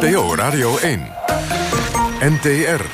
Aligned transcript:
NPO 0.00 0.34
Radio 0.34 0.78
1. 0.78 1.12
NTR. 2.20 2.84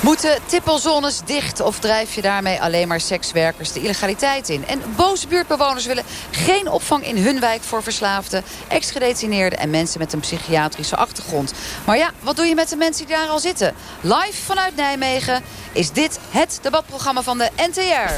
Moeten 0.00 0.38
tippelzones 0.46 1.20
dicht 1.24 1.60
of 1.60 1.78
drijf 1.78 2.14
je 2.14 2.22
daarmee 2.22 2.60
alleen 2.60 2.88
maar 2.88 3.00
sekswerkers 3.00 3.72
de 3.72 3.80
illegaliteit 3.80 4.48
in? 4.48 4.66
En 4.66 4.82
boze 4.96 5.28
buurtbewoners 5.28 5.86
willen 5.86 6.04
geen 6.30 6.70
opvang 6.70 7.06
in 7.06 7.16
hun 7.16 7.40
wijk 7.40 7.62
voor 7.62 7.82
verslaafden, 7.82 8.42
ex-gedetineerden 8.68 9.58
en 9.58 9.70
mensen 9.70 9.98
met 9.98 10.12
een 10.12 10.20
psychiatrische 10.20 10.96
achtergrond. 10.96 11.52
Maar 11.84 11.96
ja, 11.96 12.10
wat 12.20 12.36
doe 12.36 12.46
je 12.46 12.54
met 12.54 12.68
de 12.68 12.76
mensen 12.76 13.06
die 13.06 13.16
daar 13.16 13.28
al 13.28 13.38
zitten? 13.38 13.74
Live 14.00 14.42
vanuit 14.44 14.76
Nijmegen 14.76 15.42
is 15.72 15.90
dit 15.90 16.18
het 16.30 16.58
debatprogramma 16.62 17.22
van 17.22 17.38
de 17.38 17.50
NTR. 17.56 18.12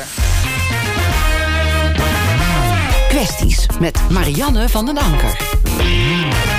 Kwesties 3.08 3.66
met 3.80 4.10
Marianne 4.10 4.68
van 4.68 4.86
den 4.86 4.98
Anker. 4.98 5.51
Zandvoort. 5.78 6.51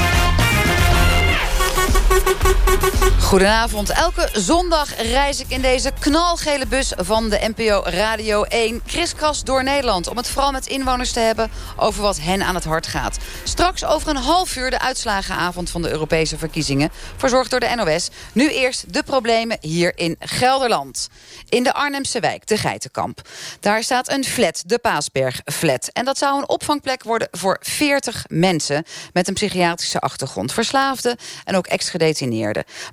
Goedenavond. 3.34 3.90
Elke 3.90 4.30
zondag 4.34 5.02
reis 5.02 5.40
ik 5.40 5.50
in 5.50 5.62
deze 5.62 5.92
knalgele 6.00 6.68
bus 6.68 6.92
van 6.96 7.30
de 7.30 7.52
NPO 7.56 7.82
Radio 7.86 8.44
1... 8.44 8.84
kriskras 8.84 9.44
door 9.44 9.64
Nederland 9.64 10.08
om 10.08 10.18
het 10.18 10.28
vooral 10.28 10.52
met 10.52 10.68
inwoners 10.68 11.12
te 11.12 11.20
hebben... 11.20 11.52
over 11.78 12.02
wat 12.02 12.20
hen 12.20 12.44
aan 12.44 12.56
het 12.56 12.64
hart 12.64 12.88
gaat. 12.88 13.18
Straks 13.44 13.86
over 13.86 14.10
een 14.10 14.16
half 14.16 14.56
uur 14.56 14.70
de 14.70 14.80
uitslagenavond 14.80 15.70
van 15.70 15.82
de 15.82 15.90
Europese 15.90 16.38
verkiezingen... 16.38 16.90
verzorgd 17.18 17.52
door 17.52 17.60
de 17.60 17.74
NOS. 17.76 18.10
Nu 18.34 18.50
eerst 18.50 18.94
de 18.94 19.04
problemen 19.04 19.58
hier 19.62 19.92
in 19.96 20.16
Gelderland. 20.20 21.10
In 21.50 21.64
de 21.64 21.74
Arnhemse 21.74 22.20
wijk, 22.20 22.48
de 22.48 22.58
Geitenkamp. 22.58 23.22
Daar 23.60 23.84
staat 23.84 24.12
een 24.12 24.24
flat, 24.24 24.64
de 24.66 24.80
Paasberg 24.80 25.42
Flat. 25.46 25.90
En 25.94 26.06
dat 26.06 26.18
zou 26.18 26.38
een 26.38 26.50
opvangplek 26.50 27.04
worden 27.04 27.28
voor 27.32 27.58
40 27.62 28.26
mensen... 28.28 28.84
met 29.14 29.28
een 29.28 29.34
psychiatrische 29.34 30.00
achtergrond. 30.00 30.54
Verslaafden 30.54 31.18
en 31.44 31.56
ook 31.56 31.68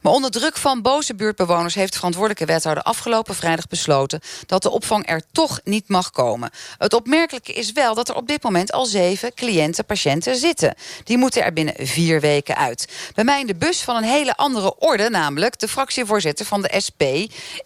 Maar 0.03 0.13
onder 0.13 0.31
druk 0.31 0.57
van 0.57 0.83
boze 0.83 1.15
buurtbewoners 1.15 1.75
heeft 1.75 1.93
de 1.93 1.97
verantwoordelijke 1.97 2.53
wethouder 2.53 2.83
afgelopen 2.83 3.35
vrijdag 3.35 3.67
besloten 3.67 4.21
dat 4.47 4.63
de 4.63 4.71
opvang 4.71 5.09
er 5.09 5.23
toch 5.33 5.61
niet 5.65 5.89
mag 5.89 6.11
komen. 6.11 6.51
Het 6.79 6.95
opmerkelijke 6.95 7.53
is 7.53 7.73
wel 7.73 7.95
dat 7.95 8.09
er 8.09 8.15
op 8.15 8.27
dit 8.27 8.43
moment 8.43 8.73
al 8.73 8.85
zeven 8.85 9.35
cliënten, 9.35 9.85
patiënten 9.85 10.37
zitten. 10.37 10.75
Die 11.05 11.19
moeten 11.19 11.45
er 11.45 11.53
binnen 11.53 11.75
vier 11.79 12.21
weken 12.21 12.57
uit. 12.57 12.89
Bij 13.15 13.25
mij 13.25 13.41
in 13.41 13.47
de 13.47 13.55
bus 13.55 13.81
van 13.81 13.97
een 13.97 14.03
hele 14.03 14.37
andere 14.37 14.79
orde, 14.79 15.11
namelijk 15.11 15.59
de 15.59 15.69
fractievoorzitter 15.69 16.47
van 16.47 16.63
de 16.63 16.81
SP 16.87 17.03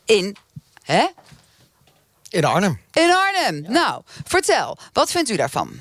in. 0.04 0.36
Hè? 0.82 1.06
In 2.28 2.44
Arnhem. 2.44 2.80
In 2.92 3.14
Arnhem. 3.14 3.72
Nou, 3.72 4.02
vertel, 4.24 4.78
wat 4.92 5.10
vindt 5.10 5.30
u 5.30 5.36
daarvan? 5.36 5.80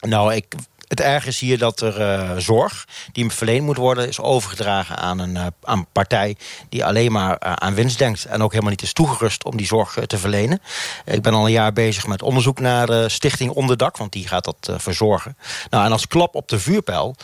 Nou, 0.00 0.34
ik 0.34 0.54
het 0.96 1.06
erg 1.06 1.26
is 1.26 1.40
hier 1.40 1.58
dat 1.58 1.80
er 1.80 2.00
uh, 2.00 2.36
zorg 2.36 2.86
die 3.12 3.30
verleend 3.30 3.64
moet 3.64 3.76
worden... 3.76 4.08
is 4.08 4.20
overgedragen 4.20 4.96
aan 4.96 5.18
een, 5.18 5.34
uh, 5.34 5.46
aan 5.62 5.86
partij 5.92 6.36
die 6.68 6.84
alleen 6.84 7.12
maar 7.12 7.30
uh, 7.30 7.52
aan 7.52 7.74
winst 7.74 7.98
denkt... 7.98 8.24
en 8.24 8.42
ook 8.42 8.50
helemaal 8.50 8.70
niet 8.70 8.82
is 8.82 8.92
toegerust 8.92 9.44
om 9.44 9.56
die 9.56 9.66
zorg 9.66 9.98
te 10.06 10.18
verlenen. 10.18 10.62
Ik 11.04 11.22
ben 11.22 11.34
al 11.34 11.44
een 11.44 11.52
jaar 11.52 11.72
bezig 11.72 12.06
met 12.06 12.22
onderzoek 12.22 12.60
naar 12.60 12.86
de 12.86 13.08
Stichting 13.08 13.50
Onderdak... 13.50 13.96
want 13.96 14.12
die 14.12 14.28
gaat 14.28 14.44
dat 14.44 14.70
verzorgen. 14.76 15.36
Nou, 15.70 15.84
en 15.84 15.92
als 15.92 16.06
klap 16.06 16.34
op 16.34 16.48
de 16.48 16.58
vuurpijl 16.58 17.16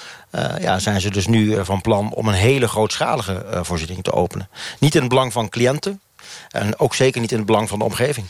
ja, 0.61 0.79
zijn 0.79 1.01
ze 1.01 1.11
dus 1.11 1.27
nu 1.27 1.65
van 1.65 1.81
plan... 1.81 2.13
om 2.13 2.29
een 2.29 2.35
hele 2.35 2.69
grootschalige 2.69 3.47
voorziening 3.63 4.03
te 4.03 4.13
openen. 4.13 4.49
Niet 4.79 4.95
in 4.95 5.01
het 5.01 5.09
belang 5.09 5.33
van 5.33 5.49
cliënten... 5.49 6.01
en 6.49 6.79
ook 6.79 6.95
zeker 6.95 7.21
niet 7.21 7.33
in 7.33 7.39
het 7.39 7.47
belang 7.47 7.69
van 7.69 7.79
de 7.79 7.85
omgeving. 7.85 8.27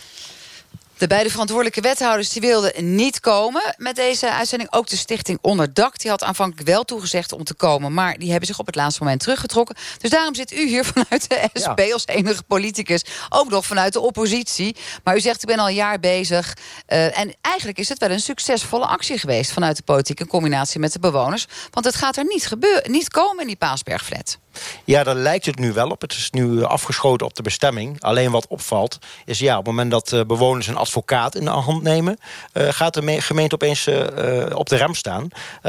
De 1.00 1.06
beide 1.06 1.30
verantwoordelijke 1.30 1.80
wethouders 1.80 2.28
die 2.28 2.40
wilden 2.40 2.96
niet 2.96 3.20
komen 3.20 3.74
met 3.76 3.96
deze 3.96 4.32
uitzending. 4.32 4.72
Ook 4.72 4.86
de 4.86 4.96
stichting 4.96 5.38
Onderdak 5.42 5.98
die 5.98 6.10
had 6.10 6.22
aanvankelijk 6.22 6.68
wel 6.68 6.84
toegezegd 6.84 7.32
om 7.32 7.44
te 7.44 7.54
komen... 7.54 7.94
maar 7.94 8.18
die 8.18 8.30
hebben 8.30 8.46
zich 8.46 8.58
op 8.58 8.66
het 8.66 8.74
laatste 8.74 9.02
moment 9.02 9.20
teruggetrokken. 9.20 9.76
Dus 9.98 10.10
daarom 10.10 10.34
zit 10.34 10.52
u 10.52 10.68
hier 10.68 10.84
vanuit 10.94 11.28
de 11.28 11.48
SP 11.62 11.80
als 11.92 12.06
enige 12.06 12.42
politicus... 12.42 13.04
ook 13.28 13.50
nog 13.50 13.66
vanuit 13.66 13.92
de 13.92 14.00
oppositie. 14.00 14.76
Maar 15.04 15.16
u 15.16 15.20
zegt, 15.20 15.42
ik 15.42 15.48
ben 15.48 15.58
al 15.58 15.68
een 15.68 15.74
jaar 15.74 16.00
bezig. 16.00 16.56
Uh, 16.88 17.18
en 17.18 17.34
eigenlijk 17.40 17.78
is 17.78 17.88
het 17.88 17.98
wel 17.98 18.10
een 18.10 18.20
succesvolle 18.20 18.86
actie 18.86 19.18
geweest... 19.18 19.52
vanuit 19.52 19.76
de 19.76 19.82
politiek 19.82 20.20
in 20.20 20.26
combinatie 20.26 20.80
met 20.80 20.92
de 20.92 20.98
bewoners. 20.98 21.46
Want 21.70 21.86
het 21.86 21.94
gaat 21.94 22.16
er 22.16 22.24
niet, 22.24 22.46
gebeuren, 22.46 22.90
niet 22.90 23.08
komen 23.08 23.40
in 23.40 23.46
die 23.46 23.56
Paasbergflat. 23.56 24.38
Ja, 24.84 25.04
daar 25.04 25.14
lijkt 25.14 25.46
het 25.46 25.58
nu 25.58 25.72
wel 25.72 25.90
op. 25.90 26.00
Het 26.00 26.12
is 26.12 26.30
nu 26.30 26.62
afgeschoten 26.62 27.26
op 27.26 27.34
de 27.34 27.42
bestemming. 27.42 28.02
Alleen 28.02 28.30
wat 28.30 28.46
opvalt 28.46 28.98
is 29.24 29.38
ja, 29.38 29.58
op 29.58 29.66
het 29.66 29.74
moment 29.74 29.90
dat 29.90 30.12
uh, 30.12 30.24
bewoners 30.24 30.66
een 30.66 30.76
advocaat 30.90 31.34
in 31.34 31.44
de 31.44 31.50
hand 31.50 31.82
nemen... 31.82 32.18
Uh, 32.52 32.68
gaat 32.68 32.94
de 32.94 33.20
gemeente 33.20 33.54
opeens 33.54 33.86
uh, 33.86 34.46
op 34.54 34.68
de 34.68 34.76
rem 34.76 34.94
staan. 34.94 35.28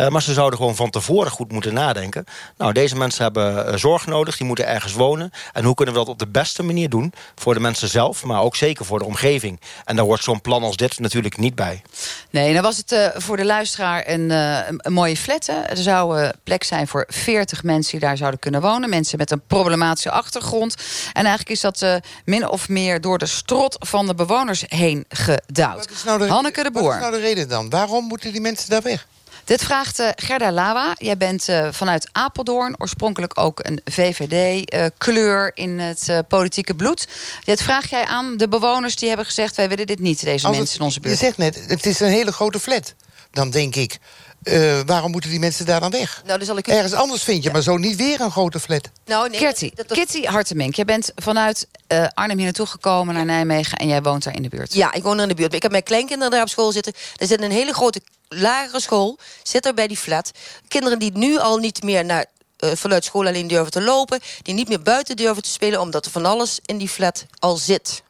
maar 0.09 0.22
ze 0.22 0.34
zouden 0.34 0.59
gewoon 0.59 0.76
van 0.76 0.90
tevoren 0.90 1.32
goed 1.32 1.52
moeten 1.52 1.74
nadenken. 1.74 2.26
Nou, 2.58 2.74
deze 2.74 2.96
mensen 2.96 3.24
hebben 3.24 3.80
zorg 3.80 4.06
nodig, 4.06 4.38
die 4.38 4.48
moeten 4.48 4.68
ergens 4.68 4.94
wonen. 4.94 5.32
En 5.54 5.64
hoe 5.64 5.76
kunnen 5.76 5.94
we 5.94 6.00
dat 6.00 6.09
op 6.09 6.20
de 6.20 6.28
beste 6.28 6.64
manier 6.64 6.90
doen? 6.90 7.14
Voor 7.36 7.54
de 7.54 7.59
mensen 7.59 7.88
zelf, 7.88 8.24
maar 8.24 8.42
ook 8.42 8.56
zeker 8.56 8.86
voor 8.86 9.00
de 9.00 9.06
omgeving. 9.06 9.59
En 9.86 9.96
daar 9.96 10.06
hoort 10.06 10.24
zo'n 10.24 10.42
plan 10.42 10.64
als 10.64 10.76
dit 10.76 11.00
natuurlijk 11.00 11.38
niet 11.38 11.56
bij. 11.56 11.82
Nee, 12.30 12.53
dan 12.53 12.64
was 12.64 12.78
het 12.78 13.12
voor 13.16 13.38
de 13.38 13.46
luisteraar 13.46 14.03
een, 14.08 14.82
mooie 14.94 15.18
flat. 15.18 15.48
Er 15.48 15.78
zou 15.78 16.30
plek 16.44 16.64
zijn 16.64 16.88
voor 16.88 17.06
40 17.08 17.64
mensen 17.64 17.92
die 17.92 18.08
daar 18.08 18.18
zouden 18.18 18.40
kunnen 18.40 18.62
wonen. 18.62 18.90
Mensen 18.90 19.18
met 19.18 19.32
een 19.32 19.42
problematische 19.48 20.12
achtergrond. 20.12 20.76
En 21.14 21.26
eigenlijk 21.26 21.50
is 21.50 21.62
dat 21.62 21.86
min 22.26 22.50
of 22.50 22.70
meer 22.70 23.02
door 23.02 23.18
de 23.18 23.26
strot 23.26 23.76
van 23.80 24.08
de 24.08 24.16
bewoners 24.16 24.64
heen 24.68 25.06
gedouwd. 25.12 25.90
Nou 26.06 26.20
de, 26.20 26.28
Hanneke 26.28 26.64
de 26.64 26.72
Boer. 26.72 26.84
Wat 26.84 26.94
is 26.94 27.00
nou 27.00 27.12
de 27.12 27.20
reden 27.20 27.50
dan? 27.50 27.70
Waarom 27.70 28.06
moeten 28.06 28.32
die 28.32 28.42
mensen 28.42 28.70
daar 28.70 28.82
weg? 28.82 29.08
Dit 29.44 29.64
vraagt 29.64 30.00
uh, 30.00 30.10
Gerda 30.16 30.52
Lawa. 30.52 30.96
Jij 30.98 31.18
bent 31.18 31.50
uh, 31.50 31.68
vanuit 31.72 32.10
Apeldoorn. 32.12 32.76
Oorspronkelijk 32.78 33.40
ook 33.40 33.60
een 33.64 33.82
VVD-kleur 33.86 35.52
in 35.54 35.80
het 35.80 36.24
politieke 36.28 36.76
bloed. 36.76 37.08
Dit 37.44 37.62
vraag 37.62 37.90
jij 37.90 38.06
aan 38.06 38.38
de 38.38 38.48
bewoners 38.48 38.96
die 38.96 39.08
hebben 39.08 39.26
gezegd... 39.26 39.56
wij 39.56 39.70
willen 39.70 39.88
dit 39.88 40.00
niet, 40.00 40.24
deze 40.24 40.48
Als 40.48 40.58
mensen 40.58 40.80
in 40.80 40.86
onze 40.86 41.00
buurt. 41.00 41.20
Je 41.20 41.26
zegt 41.26 41.38
net, 41.38 41.64
het 41.68 41.86
is 41.86 42.00
een 42.00 42.10
hele 42.10 42.32
grote 42.32 42.60
flat. 42.60 42.94
Dan 43.31 43.50
denk 43.50 43.75
ik, 43.75 44.00
uh, 44.44 44.80
waarom 44.86 45.12
moeten 45.12 45.30
die 45.30 45.40
mensen 45.40 45.66
daar 45.66 45.80
dan 45.80 45.92
weg? 45.92 46.22
Nou, 46.25 46.38
dan 46.38 46.47
zal 46.47 46.58
ik 46.58 46.68
u... 46.68 46.72
Ergens 46.72 46.94
anders 46.94 47.24
vind 47.24 47.38
je, 47.38 47.47
ja. 47.47 47.52
maar 47.52 47.62
zo 47.62 47.78
niet 47.78 47.96
weer 47.96 48.22
een 48.22 48.31
grote 48.31 48.59
flat. 48.59 48.90
Nou, 49.06 49.30
nee, 49.30 49.40
dat, 49.40 49.72
dat... 49.75 49.97
Kitty 49.97 50.24
Hartemink, 50.24 50.75
jij 50.75 50.86
bent 50.86 51.12
vanuit 51.16 51.68
uh, 51.88 52.08
Arnhem 52.14 52.36
hier 52.36 52.46
naartoe 52.46 52.66
gekomen 52.66 53.14
naar 53.14 53.25
Nijmegen... 53.25 53.78
en 53.78 53.88
jij 53.88 54.02
woont 54.02 54.24
daar 54.24 54.36
in 54.36 54.41
de 54.41 54.50
buurt. 54.50 54.74
Ja, 54.74 54.94
ik 54.94 55.03
woon 55.03 55.16
er 55.16 55.22
in 55.22 55.28
de 55.28 55.36
buurt. 55.36 55.53
Ik 55.53 55.62
heb 55.62 55.72
mijn 55.72 55.84
kleinkinderen 55.84 56.31
daar 56.31 56.41
op 56.41 56.50
school 56.50 56.72
zitten. 56.72 56.94
Er 57.16 57.28
zit 57.28 57.41
een 57.41 57.52
hele 57.52 57.74
grote 57.74 58.02
lagere 58.28 58.80
school, 58.80 59.18
zit 59.44 59.66
er 59.66 59.74
bij 59.74 59.88
die 59.88 59.97
flat. 59.97 60.31
Kinderen 60.68 61.00
die 61.00 61.12
nu 61.14 61.38
al 61.38 61.58
niet 61.58 61.84
meer 61.84 62.06
naar 62.06 62.25
uh, 62.59 62.72
vanuit 62.74 63.03
school 63.03 63.28
alleen 63.28 63.47
durven 63.47 63.72
te 63.72 63.81
lopen... 63.81 64.20
die 64.41 64.53
niet 64.53 64.68
meer 64.68 64.81
buiten 64.81 65.16
durven 65.16 65.44
te 65.44 65.50
spelen... 65.50 65.80
omdat 65.80 66.06
er 66.06 66.12
van 66.12 66.25
alles 66.25 66.59
in 66.66 66.78
die 66.78 66.90
flat 66.90 67.25
al 67.40 67.58
zit. 67.58 68.03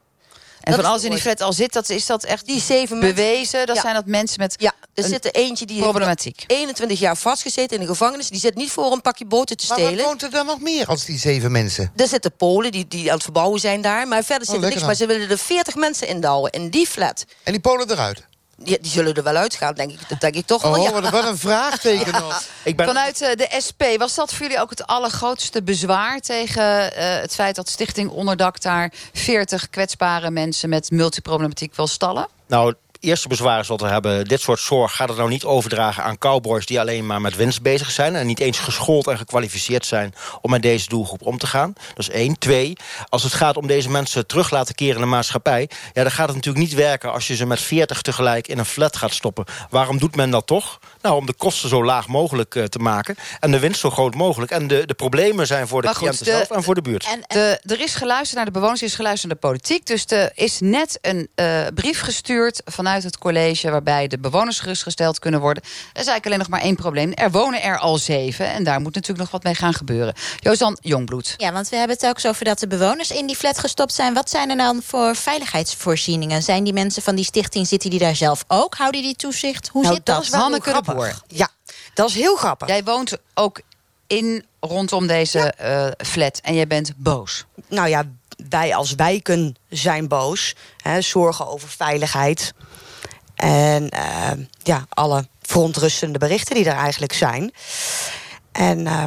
En 0.72 0.84
van 0.84 0.92
alles 0.92 1.04
in 1.04 1.10
die 1.12 1.20
flat 1.20 1.42
al 1.42 1.54
zit, 1.54 1.74
dat, 1.74 1.90
is 1.90 2.06
dat 2.06 2.24
echt 2.24 2.46
die 2.46 2.62
zeven 2.62 3.00
bewezen? 3.00 3.68
Dat 3.68 3.78
zijn 3.78 3.94
dat 3.94 4.06
mensen 4.06 4.40
met 4.40 4.56
Ja, 4.58 4.74
er 4.94 5.04
zit 5.04 5.26
er 5.26 5.32
eentje 5.32 5.66
die 5.66 5.82
problematiek. 5.82 6.44
21 6.48 7.00
jaar 7.00 7.18
vastgezeten 7.18 7.76
in 7.78 7.82
de 7.82 7.90
gevangenis. 7.90 8.30
Die 8.30 8.40
zit 8.40 8.56
niet 8.56 8.72
voor 8.72 8.92
een 8.92 9.02
pakje 9.02 9.26
boter 9.26 9.56
te 9.56 9.66
stelen. 9.66 9.96
Maar 9.96 10.06
woont 10.06 10.24
er 10.24 10.30
dan 10.30 10.46
nog 10.46 10.60
meer 10.60 10.86
als 10.88 11.06
die 11.06 11.20
zeven 11.20 11.52
mensen? 11.52 11.92
Er 11.96 12.08
zitten 12.08 12.36
Polen 12.36 12.72
die, 12.72 12.88
die 12.88 13.08
aan 13.08 13.14
het 13.14 13.24
verbouwen 13.24 13.60
zijn 13.60 13.82
daar. 13.82 14.08
Maar 14.08 14.24
verder 14.24 14.48
zit 14.48 14.64
er 14.64 14.70
niks. 14.70 14.82
Maar 14.82 14.96
ze 14.96 15.06
willen 15.06 15.30
er 15.30 15.38
40 15.38 15.76
mensen 15.76 16.08
indouwen 16.08 16.52
in 16.52 16.70
die 16.70 16.88
flat. 16.88 17.26
En 17.44 17.52
die 17.52 17.62
Polen 17.62 17.92
eruit? 17.92 18.30
Die, 18.64 18.80
die, 18.82 18.92
zullen 18.92 19.14
er 19.14 19.24
wel 19.24 19.36
uitgaan, 19.36 19.74
denk 19.74 19.92
ik, 19.92 20.10
dat 20.10 20.20
denk 20.20 20.36
ik 20.36 20.46
toch 20.46 20.66
oh, 20.66 20.72
wel. 20.72 20.84
Ja. 20.84 21.12
Wat 21.12 21.26
een 21.26 21.38
vraagteken 21.38 22.12
nog. 22.22 22.44
Ik 22.64 22.76
ben... 22.76 22.86
Vanuit 22.94 23.22
uh, 23.22 23.30
de 23.36 23.62
SP, 23.66 23.84
was 23.98 24.16
dat 24.16 24.34
voor 24.34 24.42
jullie 24.42 24.62
ook 24.62 24.70
het 24.70 24.88
allergrootste 24.88 25.64
bezwaar... 25.64 26.20
tegen 26.20 26.64
uh, 26.64 26.90
het 26.96 27.34
feit 27.34 27.56
dat 27.56 27.70
Stichting 27.70 28.10
Onderdak 28.10 28.62
daar 28.62 28.94
40 29.14 29.70
kwetsbare 29.70 30.32
mensen... 30.32 30.70
met 30.70 30.92
multiproblematiek 30.92 31.76
wil 31.76 31.88
stallen? 31.88 32.28
Nou, 32.48 32.74
eerste 33.02 33.28
bezwaar 33.28 33.60
is 33.60 33.68
wat 33.68 33.82
we 33.82 33.88
hebben. 33.88 34.26
Dit 34.26 34.42
soort 34.42 34.60
zorg 34.60 34.96
gaat 34.96 35.08
het 35.08 35.18
nou 35.18 35.30
niet 35.30 35.46
overdragen 35.46 36.04
aan 36.04 36.18
cowboys... 36.18 36.66
die 36.66 36.80
alleen 36.80 37.06
maar 37.06 37.22
met 37.22 37.36
winst 37.36 37.62
bezig 37.62 37.92
zijn... 37.92 38.16
en 38.16 38.28
niet 38.28 38.40
eens 38.40 38.60
geschoold 38.60 39.08
en 39.08 39.18
gekwalificeerd 39.18 39.86
zijn... 39.86 40.14
om 40.42 40.52
met 40.52 40.62
deze 40.62 40.90
doelgroep 40.90 41.22
om 41.22 41.38
te 41.38 41.48
gaan. 41.48 41.74
Dat 41.74 41.98
is 41.98 42.10
één. 42.10 42.38
Twee, 42.38 42.78
als 43.10 43.24
het 43.24 43.34
gaat 43.34 43.58
om 43.58 43.68
deze 43.68 43.90
mensen 43.90 44.28
terug 44.28 44.50
laten 44.50 44.76
keren 44.76 44.96
in 44.96 45.02
de 45.02 45.08
maatschappij... 45.08 45.70
ja, 45.94 46.02
dan 46.02 46.12
gaat 46.12 46.28
het 46.28 46.36
natuurlijk 46.36 46.66
niet 46.66 46.74
werken 46.74 47.12
als 47.12 47.28
je 47.28 47.36
ze 47.36 47.46
met 47.46 47.62
40 47.62 48.02
tegelijk 48.02 48.48
in 48.48 48.58
een 48.58 48.66
flat 48.66 48.96
gaat 48.96 49.14
stoppen. 49.14 49.46
Waarom 49.70 49.98
doet 49.98 50.16
men 50.16 50.30
dat 50.30 50.48
toch? 50.48 50.80
Nou, 51.02 51.16
om 51.16 51.26
de 51.26 51.34
kosten 51.34 51.70
zo 51.70 51.86
laag 51.86 52.08
mogelijk 52.08 52.56
uh, 52.56 52.64
te 52.64 52.80
maken... 52.80 53.16
en 53.40 53.52
de 53.52 53.60
winst 53.60 53.80
zo 53.80 53.90
groot 53.90 54.16
mogelijk. 54.16 54.52
En 54.52 54.68
de, 54.68 54.86
de 54.86 54.94
problemen 54.94 55.48
zijn 55.48 55.68
voor 55.68 55.82
de 55.82 55.88
goed, 55.88 55.98
cliënten 55.98 56.26
zelf 56.26 56.50
en 56.50 56.64
voor 56.64 56.76
de 56.76 56.82
buurt. 56.82 57.06
En, 57.06 57.24
de, 57.28 57.60
er 57.66 57.82
is 57.82 57.96
geluisterd 57.96 58.36
naar 58.36 58.46
de 58.46 58.52
bewoners, 58.52 58.80
er 58.82 58.88
is 58.88 58.96
geluisterd 58.96 59.32
naar 59.32 59.42
de 59.42 59.48
politiek. 59.48 59.86
Dus 59.86 60.06
er 60.06 60.32
is 60.36 60.60
net 60.60 60.98
een 61.02 61.30
uh, 61.36 61.62
brief 61.74 62.02
gestuurd 62.02 62.62
vanuit 62.66 63.04
het 63.04 63.18
college... 63.18 63.72
waarbij 63.72 64.08
de 64.08 64.20
bewoners 64.20 64.60
gerustgesteld 64.60 65.20
kunnen 65.20 65.40
worden. 65.40 65.64
Er 65.64 65.70
is 65.70 66.08
eigenlijk 66.08 66.26
alleen 66.26 66.40
nog 66.40 66.48
maar 66.48 66.62
één 66.62 66.76
probleem. 66.76 67.14
Er 67.14 67.32
wonen 67.32 67.62
er 67.62 67.78
al 67.78 67.98
zeven 67.98 68.52
en 68.52 68.64
daar 68.64 68.82
moet 68.82 68.96
natuurlijk 68.96 69.20
nog 69.20 69.32
wat 69.32 69.44
mee 69.44 69.56
gaan 69.56 69.74
gebeuren. 69.74 70.14
Jozan 70.40 70.78
Jongbloed. 70.82 71.34
Ja, 71.38 71.52
want 71.52 71.70
we 71.70 71.76
hebben 71.76 71.96
het 71.96 72.06
ook 72.06 72.20
zo 72.20 72.28
over 72.28 72.46
dat 72.46 72.60
de 72.60 72.68
bewoners 72.68 73.12
in 73.12 73.28
die 73.28 73.36
flat 73.36 73.60
gestopt 73.60 73.94
zijn. 73.94 74.14
Wat 74.14 74.30
zijn 74.30 74.50
er 74.50 74.58
dan 74.58 74.82
voor 74.86 75.16
veiligheidsvoorzieningen? 75.16 76.44
Zijn 76.44 76.64
die 76.64 76.74
mensen 76.74 77.02
van 77.02 77.16
die 77.16 77.26
stichting, 77.26 77.68
zitten 77.68 77.90
die 77.90 78.00
daar 78.00 78.16
zelf 78.16 78.44
ook? 78.48 78.76
Houden 78.76 79.02
die 79.02 79.16
toezicht? 79.16 79.68
Hoe 79.68 79.82
nou, 79.82 79.96
zit 79.96 80.06
dat? 80.06 80.16
dat 80.16 80.26
is 80.26 80.32
Hanneke 80.32 80.82
de 80.84 80.91
Ja, 81.28 81.50
Dat 81.94 82.10
is 82.10 82.16
heel 82.16 82.36
grappig. 82.36 82.68
Jij 82.68 82.84
woont 82.84 83.18
ook 83.34 83.62
in 84.08 84.46
rondom 84.60 85.08
deze 85.08 85.40
eh, 85.40 85.88
flat 86.08 86.40
en 86.44 86.54
jij 86.54 86.68
bent 86.68 86.94
boos. 86.96 87.46
Nou 87.68 87.88
ja, 87.88 88.04
wij 88.50 88.76
als 88.76 88.96
wijken 88.96 89.56
zijn 89.70 90.08
boos. 90.08 90.56
Hè, 90.82 91.02
zorgen 91.02 91.48
over 91.48 91.70
veiligheid. 91.70 92.54
En 93.36 93.90
uh, 93.94 94.46
ja, 94.64 94.86
alle 94.90 95.28
verontrustende 95.42 96.20
berichten 96.20 96.56
die 96.56 96.66
er 96.66 96.78
eigenlijk 96.78 97.14
zijn. 97.14 97.54
En 98.52 98.80
uh, 98.80 99.06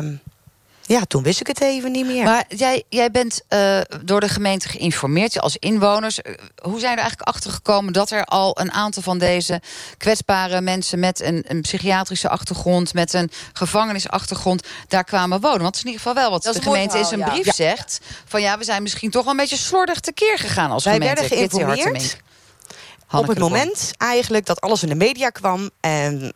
ja, 0.86 1.04
toen 1.04 1.22
wist 1.22 1.40
ik 1.40 1.46
het 1.46 1.60
even 1.60 1.92
niet 1.92 2.06
meer. 2.06 2.24
Maar 2.24 2.44
jij, 2.48 2.82
jij 2.88 3.10
bent 3.10 3.42
uh, 3.48 3.80
door 4.04 4.20
de 4.20 4.28
gemeente 4.28 4.68
geïnformeerd 4.68 5.40
als 5.40 5.56
inwoners. 5.56 6.18
Uh, 6.18 6.34
hoe 6.62 6.78
zijn 6.78 6.92
er 6.92 6.98
eigenlijk 6.98 7.28
achter 7.28 7.50
gekomen 7.50 7.92
dat 7.92 8.10
er 8.10 8.24
al 8.24 8.60
een 8.60 8.72
aantal 8.72 9.02
van 9.02 9.18
deze 9.18 9.62
kwetsbare 9.98 10.60
mensen 10.60 10.98
met 10.98 11.20
een, 11.20 11.44
een 11.48 11.60
psychiatrische 11.60 12.28
achtergrond, 12.28 12.94
met 12.94 13.12
een 13.12 13.30
gevangenisachtergrond, 13.52 14.66
daar 14.88 15.04
kwamen 15.04 15.40
wonen? 15.40 15.62
Want 15.62 15.66
het 15.66 15.76
is 15.76 15.82
in 15.82 15.90
ieder 15.90 16.02
geval 16.02 16.22
wel 16.22 16.30
wat 16.30 16.42
de 16.42 16.62
gemeente 16.62 16.98
in 16.98 17.04
zijn 17.04 17.20
ja. 17.20 17.28
brief 17.28 17.44
ja. 17.44 17.52
zegt. 17.52 18.00
Van 18.24 18.40
ja, 18.40 18.58
we 18.58 18.64
zijn 18.64 18.82
misschien 18.82 19.10
toch 19.10 19.22
wel 19.22 19.32
een 19.32 19.38
beetje 19.38 19.56
slordig 19.56 20.00
tekeer 20.00 20.38
gegaan 20.38 20.70
als 20.70 20.84
Wij 20.84 20.92
gemeente. 20.92 21.20
werden 21.20 21.36
geïnformeerd 21.38 22.22
op 23.10 23.26
het 23.26 23.38
moment 23.38 23.90
eigenlijk 23.96 24.46
dat 24.46 24.60
alles 24.60 24.82
in 24.82 24.88
de 24.88 24.94
media 24.94 25.28
kwam 25.28 25.70
en 25.80 26.32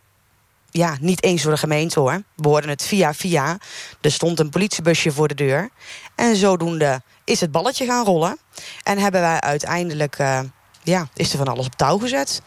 ja, 0.70 0.97
niet 1.00 1.23
eens 1.23 1.43
door 1.43 1.53
de 1.53 1.59
gemeente 1.59 2.00
hoor. 2.00 2.23
We 2.35 2.49
hoorden 2.49 2.70
het 2.70 2.82
via 2.82 3.15
via. 3.15 3.59
Er 4.00 4.12
stond 4.12 4.38
een 4.38 4.50
politiebusje 4.50 5.12
voor 5.12 5.29
de 5.29 5.35
deur. 5.35 5.70
En 6.15 6.37
zodoende 6.37 7.03
is 7.25 7.41
het 7.41 7.53
balletje 7.53 7.87
gaan 7.87 8.05
rollen. 8.05 8.38
En 8.82 8.99
hebben 8.99 9.20
wij 9.20 9.41
uiteindelijk, 9.41 10.19
uh, 10.19 10.41
ja, 10.82 11.09
is 11.15 11.32
er 11.32 11.38
van 11.38 11.49
alles 11.49 11.67
op 11.67 11.75
touw 11.75 11.99
gezet. 11.99 12.43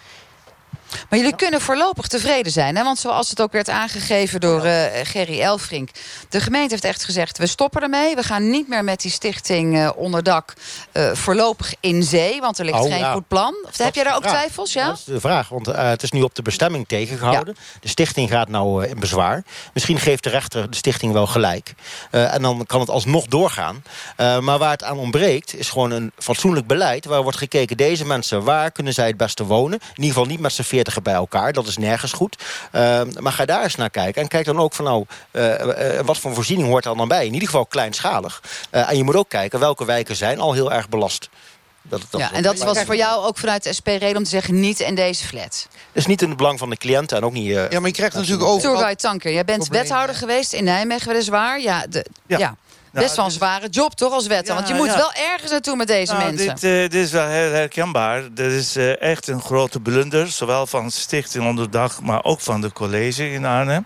Maar 1.09 1.19
jullie 1.19 1.35
kunnen 1.35 1.61
voorlopig 1.61 2.07
tevreden 2.07 2.51
zijn. 2.51 2.75
Hè? 2.75 2.83
Want 2.83 2.99
zoals 2.99 3.29
het 3.29 3.41
ook 3.41 3.51
werd 3.51 3.69
aangegeven 3.69 4.39
door 4.39 4.65
uh, 4.65 4.83
Gerry 5.03 5.41
Elfrink... 5.41 5.89
de 6.29 6.39
gemeente 6.39 6.69
heeft 6.69 6.83
echt 6.83 7.05
gezegd, 7.05 7.37
we 7.37 7.47
stoppen 7.47 7.81
ermee. 7.81 8.15
We 8.15 8.23
gaan 8.23 8.49
niet 8.49 8.67
meer 8.67 8.83
met 8.83 9.01
die 9.01 9.11
stichting 9.11 9.77
uh, 9.77 9.89
onderdak 9.95 10.53
uh, 10.93 11.11
voorlopig 11.13 11.73
in 11.79 12.03
zee. 12.03 12.41
Want 12.41 12.59
er 12.59 12.65
ligt 12.65 12.79
oh, 12.79 12.89
geen 12.89 12.97
ja. 12.97 13.13
goed 13.13 13.27
plan. 13.27 13.55
Of 13.67 13.77
heb 13.77 13.95
jij 13.95 14.03
daar 14.03 14.15
ook 14.15 14.25
twijfels? 14.27 14.73
Ja? 14.73 14.87
Dat 14.87 14.97
is 14.97 15.03
de 15.03 15.19
vraag, 15.19 15.49
want 15.49 15.65
het 15.65 16.03
is 16.03 16.11
nu 16.11 16.21
op 16.21 16.35
de 16.35 16.41
bestemming 16.41 16.87
tegengehouden. 16.87 17.55
Ja. 17.57 17.79
De 17.79 17.87
stichting 17.87 18.29
gaat 18.29 18.49
nou 18.49 18.85
in 18.85 18.99
bezwaar. 18.99 19.43
Misschien 19.73 19.99
geeft 19.99 20.23
de 20.23 20.29
rechter 20.29 20.69
de 20.69 20.75
stichting 20.75 21.13
wel 21.13 21.27
gelijk. 21.27 21.73
en 22.09 22.41
dan 22.41 22.65
kan 22.65 22.79
het 22.79 22.89
alsnog 22.89 23.25
doorgaan. 23.25 23.83
maar 24.17 24.57
waar 24.57 24.71
het 24.71 24.83
aan 24.83 24.97
ontbreekt, 24.97 25.55
is 25.55 25.69
gewoon 25.69 25.91
een 25.91 26.11
fatsoenlijk 26.17 26.67
beleid... 26.67 27.05
waar 27.05 27.23
wordt 27.23 27.37
gekeken, 27.37 27.77
deze 27.77 28.05
mensen, 28.05 28.43
waar 28.43 28.71
kunnen 28.71 28.93
zij 28.93 29.07
het 29.07 29.17
beste 29.17 29.45
wonen? 29.45 29.79
In 29.79 29.87
ieder 29.95 30.11
geval 30.11 30.25
niet 30.25 30.39
met 30.39 30.53
z'n 30.53 30.61
bij 31.03 31.13
elkaar. 31.13 31.53
Dat 31.53 31.67
is 31.67 31.77
nergens 31.77 32.11
goed. 32.11 32.35
Uh, 32.71 33.01
maar 33.19 33.31
ga 33.31 33.45
daar 33.45 33.63
eens 33.63 33.75
naar 33.75 33.89
kijken. 33.89 34.21
En 34.21 34.27
kijk 34.27 34.45
dan 34.45 34.59
ook 34.59 34.73
van 34.73 34.85
nou, 34.85 35.05
uh, 35.31 35.59
uh, 35.59 35.99
wat 36.05 36.17
voor 36.17 36.33
voorziening 36.33 36.67
hoort 36.67 36.85
er 36.85 36.97
dan 36.97 37.07
bij. 37.07 37.25
In 37.25 37.33
ieder 37.33 37.49
geval 37.49 37.65
kleinschalig. 37.65 38.41
en 38.69 38.97
je 38.97 39.03
moet 39.03 39.15
ook 39.15 39.29
kijken 39.29 39.59
welke 39.59 39.85
wijken 39.85 40.15
zijn 40.15 40.39
al 40.39 40.53
heel 40.53 40.71
erg 40.71 40.89
belast. 40.89 41.29
Dat, 41.81 42.01
dat 42.09 42.21
ja, 42.21 42.33
en 42.33 42.43
dat 42.43 42.57
was 42.57 42.83
voor 42.83 42.95
jou 42.95 43.25
ook 43.25 43.37
vanuit 43.37 43.63
de 43.63 43.73
SP 43.79 43.87
reden 43.87 44.17
om 44.17 44.23
te 44.23 44.29
zeggen... 44.29 44.59
niet 44.59 44.79
in 44.79 44.95
deze 44.95 45.27
flat. 45.27 45.67
Dat 45.71 45.77
is 45.93 46.05
niet 46.05 46.21
in 46.21 46.27
het 46.27 46.37
belang 46.37 46.59
van 46.59 46.69
de 46.69 46.77
cliënten 46.77 47.17
en 47.17 47.23
ook 47.23 47.33
niet... 47.33 47.45
ja, 47.45 47.67
maar 47.71 47.87
je 47.87 47.91
krijgt 47.91 48.15
natuurlijk 48.15 48.43
ook... 48.43 48.59
Tourguide 48.59 48.95
Tanker, 49.01 49.33
jij 49.33 49.45
bent 49.45 49.67
wethouder 49.67 50.15
geweest 50.15 50.53
in 50.53 50.63
Nijmegen 50.63 51.07
weliswaar. 51.07 51.61
Ja, 51.61 51.85
de, 51.89 52.05
ja. 52.27 52.37
ja. 52.37 52.55
Nou, 52.91 53.05
Best 53.05 53.15
wel 53.15 53.25
een 53.25 53.31
zware 53.31 53.69
job, 53.69 53.93
toch, 53.93 54.13
als 54.13 54.27
wetter? 54.27 54.47
Ja, 54.47 54.53
want 54.55 54.67
je 54.67 54.73
moet 54.73 54.87
ja. 54.87 54.95
wel 54.95 55.13
ergens 55.13 55.51
naartoe 55.51 55.75
met 55.75 55.87
deze 55.87 56.13
nou, 56.13 56.25
mensen. 56.25 56.47
Dit, 56.47 56.63
uh, 56.63 56.79
dit, 56.81 56.93
is 56.93 57.11
wel 57.11 57.27
heel 57.27 57.51
herkenbaar. 57.51 58.33
Dit 58.33 58.51
is 58.51 58.77
uh, 58.77 59.01
echt 59.01 59.27
een 59.27 59.41
grote 59.41 59.79
blunder. 59.79 60.27
Zowel 60.27 60.67
van 60.67 60.91
Stichting 60.91 61.45
Onderdag, 61.45 62.01
maar 62.01 62.23
ook 62.23 62.39
van 62.39 62.61
de 62.61 62.71
college 62.71 63.31
in 63.31 63.45
Arnhem. 63.45 63.85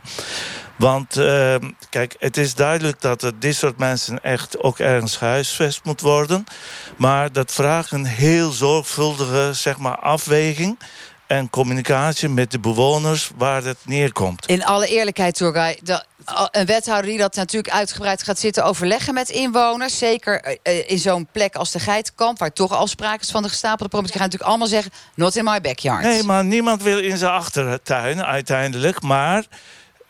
Want 0.76 1.18
uh, 1.18 1.56
kijk, 1.90 2.16
het 2.20 2.38
is 2.38 2.56
duidelijk 2.56 3.02
dat 3.02 3.22
er 3.22 3.40
dit 3.40 3.56
soort 3.56 3.78
mensen 3.78 4.24
echt 4.24 4.64
ook 4.64 4.80
ergens 4.80 5.18
gehuisvest 5.18 5.84
moet 5.84 6.02
worden. 6.02 6.44
Maar 6.98 7.32
dat 7.32 7.52
vraagt 7.52 7.92
een 7.92 8.06
heel 8.06 8.52
zorgvuldige 8.52 9.50
zeg 9.54 9.78
maar, 9.78 10.00
afweging 10.00 10.78
en 11.28 11.50
communicatie 11.50 12.30
met 12.30 12.52
de 12.52 12.60
bewoners 12.60 13.32
waar 13.38 13.64
het 13.64 13.78
neerkomt. 13.84 14.46
In 14.46 14.66
alle 14.66 14.88
eerlijkheid, 14.88 15.36
Turgay, 15.36 15.80
een 16.52 16.66
wethouder 16.66 17.10
die 17.10 17.18
dat 17.18 17.36
natuurlijk 17.36 17.74
uitgebreid 17.74 18.24
gaat 18.24 18.40
zitten 18.40 18.66
overleggen 18.66 19.14
met 19.14 19.30
inwoners. 19.30 19.98
Zeker 19.98 20.58
in 20.88 21.00
zo'n 21.00 21.28
plek 21.32 21.56
als 21.56 21.72
de 21.72 21.80
Geitenkamp, 21.80 22.40
waar 22.40 22.54
toch 22.54 22.72
afspraken 22.72 23.22
is 23.22 23.32
van 23.32 23.44
de 23.44 23.50
gestapelde 23.50 23.90
problemen. 23.90 24.12
Die 24.12 24.20
gaan 24.20 24.30
natuurlijk 24.30 24.50
allemaal 24.50 24.68
zeggen, 24.68 24.92
not 25.16 25.36
in 25.36 25.44
my 25.44 25.62
backyard. 25.62 26.04
Nee, 26.04 26.24
maar 26.24 26.46
niemand 26.46 26.84
wil 26.84 27.00
in 27.00 27.18
zijn 27.18 27.32
achtertuin 27.32 28.24
uiteindelijk. 28.24 29.02
Maar 29.02 29.46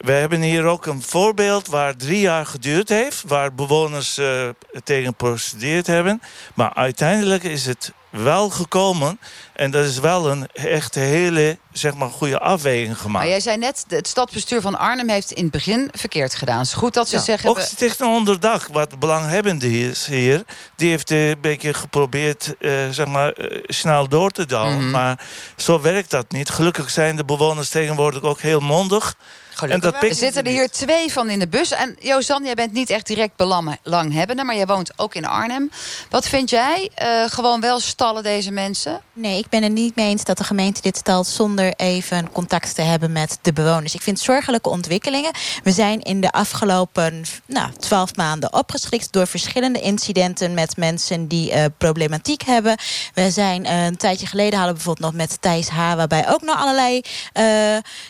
we 0.06 0.12
hebben 0.12 0.42
hier 0.42 0.66
ook 0.66 0.86
een 0.86 1.02
voorbeeld 1.02 1.68
waar 1.68 1.96
drie 1.96 2.20
jaar 2.20 2.46
geduurd 2.46 2.90
heeft. 2.90 3.24
Waar 3.28 3.54
bewoners 3.54 4.18
uh, 4.18 4.50
tegen 4.84 5.06
geprocedeerd 5.06 5.88
hebben. 5.88 6.22
Maar 6.54 6.74
uiteindelijk 6.74 7.44
is 7.44 7.66
het 7.66 7.92
wel 8.10 8.50
gekomen. 8.50 9.20
En 9.54 9.72
dat 9.72 9.86
is 9.86 10.00
wel 10.00 10.30
een 10.30 10.48
echt 10.54 10.96
hele 10.96 11.58
zeg 11.72 11.96
maar, 11.96 12.10
goede 12.10 12.40
afweging 12.40 12.98
gemaakt. 12.98 13.18
Maar 13.18 13.28
jij 13.28 13.40
zei 13.40 13.58
net, 13.58 13.86
het 13.88 14.08
stadsbestuur 14.08 14.62
van 14.62 14.78
Arnhem 14.78 15.10
heeft 15.10 15.32
in 15.32 15.44
het 15.44 15.52
begin 15.52 15.90
verkeerd 15.94 16.36
gedaan. 16.36 16.58
Het 16.58 16.68
is 16.68 16.74
goed 16.74 16.94
dat 16.94 17.10
ze 17.10 17.16
ja, 17.16 17.22
zeggen... 17.22 17.50
Ook 17.50 17.60
Stichting 17.60 18.10
Onderdag, 18.10 18.68
wat 18.68 19.00
belanghebbende 19.00 19.80
is 19.80 20.06
hier... 20.06 20.44
die 20.76 20.90
heeft 20.90 21.12
een 21.12 21.38
beetje 21.42 21.74
geprobeerd 21.74 22.56
uh, 22.60 22.90
zeg 22.90 23.08
maar, 23.08 23.40
uh, 23.40 23.64
snel 23.64 24.08
door 24.08 24.32
te 24.32 24.46
douwen. 24.46 24.74
Mm 24.74 24.80
-hmm. 24.80 24.92
Maar 24.92 25.20
zo 25.56 25.82
werkt 25.82 26.12
dat 26.12 26.32
niet. 26.32 26.50
Gelukkig 26.50 26.90
zijn 26.90 27.16
de 27.16 27.26
bewoners 27.26 27.70
tegenwoordig 27.70 28.22
ook 28.22 28.42
heel 28.42 28.60
mondig... 28.60 29.16
En 29.62 29.80
dat 29.80 30.04
er 30.04 30.16
zitten 30.16 30.44
er 30.44 30.52
hier 30.52 30.70
twee 30.70 31.12
van 31.12 31.30
in 31.30 31.40
de 31.40 31.48
bus. 31.48 31.72
En 31.72 31.96
Jozan, 32.00 32.44
jij 32.44 32.54
bent 32.54 32.74
niet 32.74 32.90
echt 32.90 33.08
direct 33.08 33.36
belanghebbende... 33.84 34.44
maar 34.44 34.56
jij 34.56 34.66
woont 34.66 34.92
ook 34.96 35.16
in 35.16 35.26
Arnhem. 35.26 35.72
Wat 36.10 36.28
vind 36.28 36.50
jij? 36.50 36.90
Uh, 37.04 37.30
gewoon 37.30 37.62
wel 37.62 37.80
stallen 37.80 38.24
deze 38.24 38.52
mensen? 38.52 39.02
Nee, 39.14 39.38
ik 39.38 39.50
ben 39.50 39.64
het 39.64 39.72
niet 39.72 39.96
mee 39.96 40.10
eens 40.10 40.24
dat 40.24 40.38
de 40.38 40.44
gemeente 40.44 40.82
dit 40.82 40.98
stelt... 40.98 41.28
zonder 41.28 41.74
even 41.76 42.32
contact 42.32 42.76
te 42.76 42.82
hebben 42.82 43.12
met 43.12 43.38
de 43.42 43.54
bewoners. 43.54 43.94
Ik 43.96 44.02
vind 44.02 44.20
zorgelijke 44.20 44.70
ontwikkelingen. 44.70 45.32
We 45.64 45.72
zijn 45.72 46.02
in 46.02 46.22
de 46.22 46.32
afgelopen 46.32 47.26
nou, 47.46 47.72
twaalf 47.80 48.16
maanden 48.16 48.54
opgeschrikt... 48.54 49.12
door 49.12 49.28
verschillende 49.28 49.82
incidenten 49.82 50.54
met 50.54 50.78
mensen 50.78 51.28
die 51.28 51.52
uh, 51.52 51.66
problematiek 51.78 52.42
hebben. 52.42 52.78
We 53.14 53.32
zijn 53.32 53.66
uh, 53.66 53.86
een 53.86 53.98
tijdje 53.98 54.28
geleden 54.28 54.54
hadden 54.54 54.78
we 54.78 54.84
bijvoorbeeld 54.84 55.14
nog 55.14 55.28
met 55.28 55.42
Thijs 55.42 55.70
H... 55.70 55.78
waarbij 55.78 56.30
ook 56.30 56.42
nog 56.42 56.58
allerlei 56.58 57.02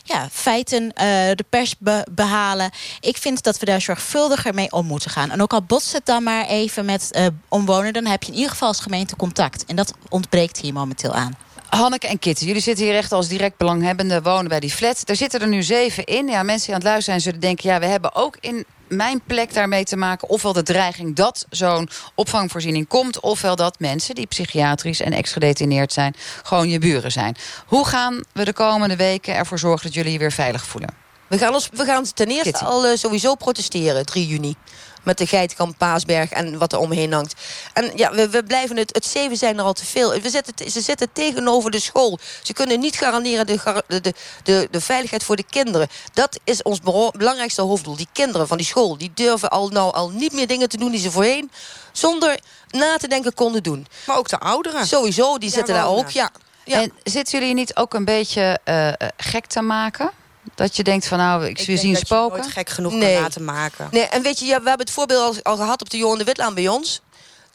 ja, 0.03 0.27
feiten 0.31 0.93
de 1.35 1.45
pers 1.49 1.77
be 1.77 2.07
behalen. 2.11 2.71
Ik 2.99 3.17
vind 3.17 3.43
dat 3.43 3.59
we 3.59 3.65
daar 3.65 3.81
zorgvuldiger 3.81 4.53
mee 4.53 4.71
om 4.71 4.85
moeten 4.85 5.11
gaan. 5.11 5.31
En 5.31 5.41
ook 5.41 5.53
al 5.53 5.61
botst 5.61 5.93
het 5.93 6.05
dan 6.05 6.23
maar 6.23 6.45
even 6.45 6.85
met 6.85 7.09
uh, 7.11 7.25
omwonenden... 7.47 8.03
dan 8.03 8.11
heb 8.11 8.23
je 8.23 8.31
in 8.31 8.37
ieder 8.37 8.51
geval 8.51 8.67
als 8.67 8.79
gemeente 8.79 9.15
contact. 9.15 9.65
En 9.65 9.75
dat 9.75 9.93
ontbreekt 10.09 10.59
hier 10.59 10.73
momenteel 10.73 11.13
aan. 11.13 11.37
Hanneke 11.69 12.07
en 12.07 12.19
Kitty, 12.19 12.45
jullie 12.45 12.61
zitten 12.61 12.85
hier 12.85 12.95
echt 12.95 13.11
als 13.11 13.27
direct 13.27 13.57
belanghebbende 13.57 14.21
wonen 14.21 14.47
bij 14.47 14.59
die 14.59 14.71
flat. 14.71 15.09
Er 15.09 15.15
zitten 15.15 15.41
er 15.41 15.47
nu 15.47 15.63
zeven 15.63 16.03
in. 16.03 16.27
Ja, 16.27 16.43
mensen 16.43 16.65
die 16.65 16.75
aan 16.75 16.81
het 16.81 16.89
luisteren 16.89 17.03
zijn 17.03 17.21
zullen 17.21 17.39
denken... 17.39 17.69
ja, 17.69 17.79
we 17.79 17.85
hebben 17.85 18.15
ook 18.15 18.37
in 18.39 18.65
mijn 18.87 19.21
plek 19.21 19.53
daarmee 19.53 19.83
te 19.83 19.95
maken... 19.95 20.29
ofwel 20.29 20.53
de 20.53 20.63
dreiging 20.63 21.15
dat 21.15 21.45
zo'n 21.49 21.89
opvangvoorziening 22.15 22.87
komt... 22.87 23.19
ofwel 23.19 23.55
dat 23.55 23.79
mensen 23.79 24.15
die 24.15 24.27
psychiatrisch 24.27 25.01
en 25.01 25.13
ex-gedetineerd 25.13 25.93
zijn... 25.93 26.15
gewoon 26.43 26.69
je 26.69 26.79
buren 26.79 27.11
zijn. 27.11 27.35
Hoe 27.65 27.85
gaan 27.85 28.23
we 28.33 28.45
de 28.45 28.53
komende 28.53 28.95
weken 28.95 29.35
ervoor 29.35 29.59
zorgen 29.59 29.85
dat 29.85 29.93
jullie 29.93 30.11
je 30.11 30.17
weer 30.17 30.31
veilig 30.31 30.65
voelen? 30.65 31.04
We 31.27 31.37
gaan, 31.37 31.53
ons, 31.53 31.69
we 31.71 31.85
gaan 31.85 32.03
ten 32.13 32.27
eerste 32.27 32.51
Kitty. 32.51 32.63
al 32.63 32.85
uh, 32.85 32.97
sowieso 32.97 33.35
protesteren, 33.35 34.05
3 34.05 34.27
juni. 34.27 34.55
Met 35.03 35.17
de 35.17 35.27
geitenkamp 35.27 35.77
Paasberg 35.77 36.29
en 36.29 36.57
wat 36.57 36.73
er 36.73 36.79
omheen 36.79 37.13
hangt. 37.13 37.33
En 37.73 37.91
ja, 37.95 38.11
we, 38.11 38.29
we 38.29 38.43
blijven 38.43 38.77
het... 38.77 38.93
Het 38.93 39.05
zeven 39.05 39.37
zijn 39.37 39.57
er 39.57 39.63
al 39.63 39.73
te 39.73 39.85
veel. 39.85 40.19
We 40.19 40.29
zetten, 40.29 40.71
ze 40.71 40.81
zitten 40.81 41.11
tegenover 41.13 41.71
de 41.71 41.79
school. 41.79 42.19
Ze 42.43 42.53
kunnen 42.53 42.79
niet 42.79 42.95
garanderen 42.95 43.47
de, 43.47 43.59
de, 43.87 44.13
de, 44.43 44.67
de 44.71 44.81
veiligheid 44.81 45.23
voor 45.23 45.35
de 45.35 45.45
kinderen. 45.49 45.87
Dat 46.13 46.39
is 46.43 46.63
ons 46.63 46.79
belangrijkste 47.11 47.61
hoofddoel. 47.61 47.95
Die 47.95 48.07
kinderen 48.11 48.47
van 48.47 48.57
die 48.57 48.65
school, 48.65 48.97
die 48.97 49.11
durven 49.13 49.49
al, 49.49 49.69
nou, 49.69 49.93
al 49.93 50.09
niet 50.09 50.33
meer 50.33 50.47
dingen 50.47 50.69
te 50.69 50.77
doen 50.77 50.91
die 50.91 50.99
ze 50.99 51.11
voorheen... 51.11 51.51
zonder 51.91 52.39
na 52.69 52.97
te 52.97 53.07
denken 53.07 53.33
konden 53.33 53.63
doen. 53.63 53.87
Maar 54.05 54.17
ook 54.17 54.29
de 54.29 54.39
ouderen. 54.39 54.87
Sowieso, 54.87 55.37
die 55.37 55.49
ja, 55.49 55.55
zitten 55.55 55.73
daar 55.73 55.87
ook, 55.87 56.09
ja. 56.09 56.29
ja. 56.63 56.81
En 56.81 56.91
zitten 57.03 57.39
jullie 57.39 57.53
niet 57.53 57.75
ook 57.75 57.93
een 57.93 58.05
beetje 58.05 58.59
uh, 58.65 58.89
gek 59.17 59.45
te 59.45 59.61
maken... 59.61 60.11
Dat 60.55 60.75
je 60.75 60.83
denkt 60.83 61.07
van 61.07 61.17
nou, 61.17 61.45
ik, 61.45 61.59
ik 61.59 61.77
zien 61.77 61.95
spoken. 61.95 62.43
Ik 62.43 62.49
gek 62.49 62.69
genoeg 62.69 62.93
nee. 62.93 63.21
laten 63.21 63.43
maken. 63.43 63.87
Nee, 63.91 64.03
en 64.03 64.21
weet 64.21 64.39
je, 64.39 64.45
ja, 64.45 64.61
we 64.61 64.67
hebben 64.67 64.85
het 64.85 64.95
voorbeeld 64.95 65.21
al, 65.21 65.51
al 65.51 65.57
gehad 65.57 65.81
op 65.81 65.89
de 65.89 65.97
Johan 65.97 66.17
de 66.17 66.23
Witlaan 66.23 66.53
bij 66.53 66.67
ons. 66.67 67.01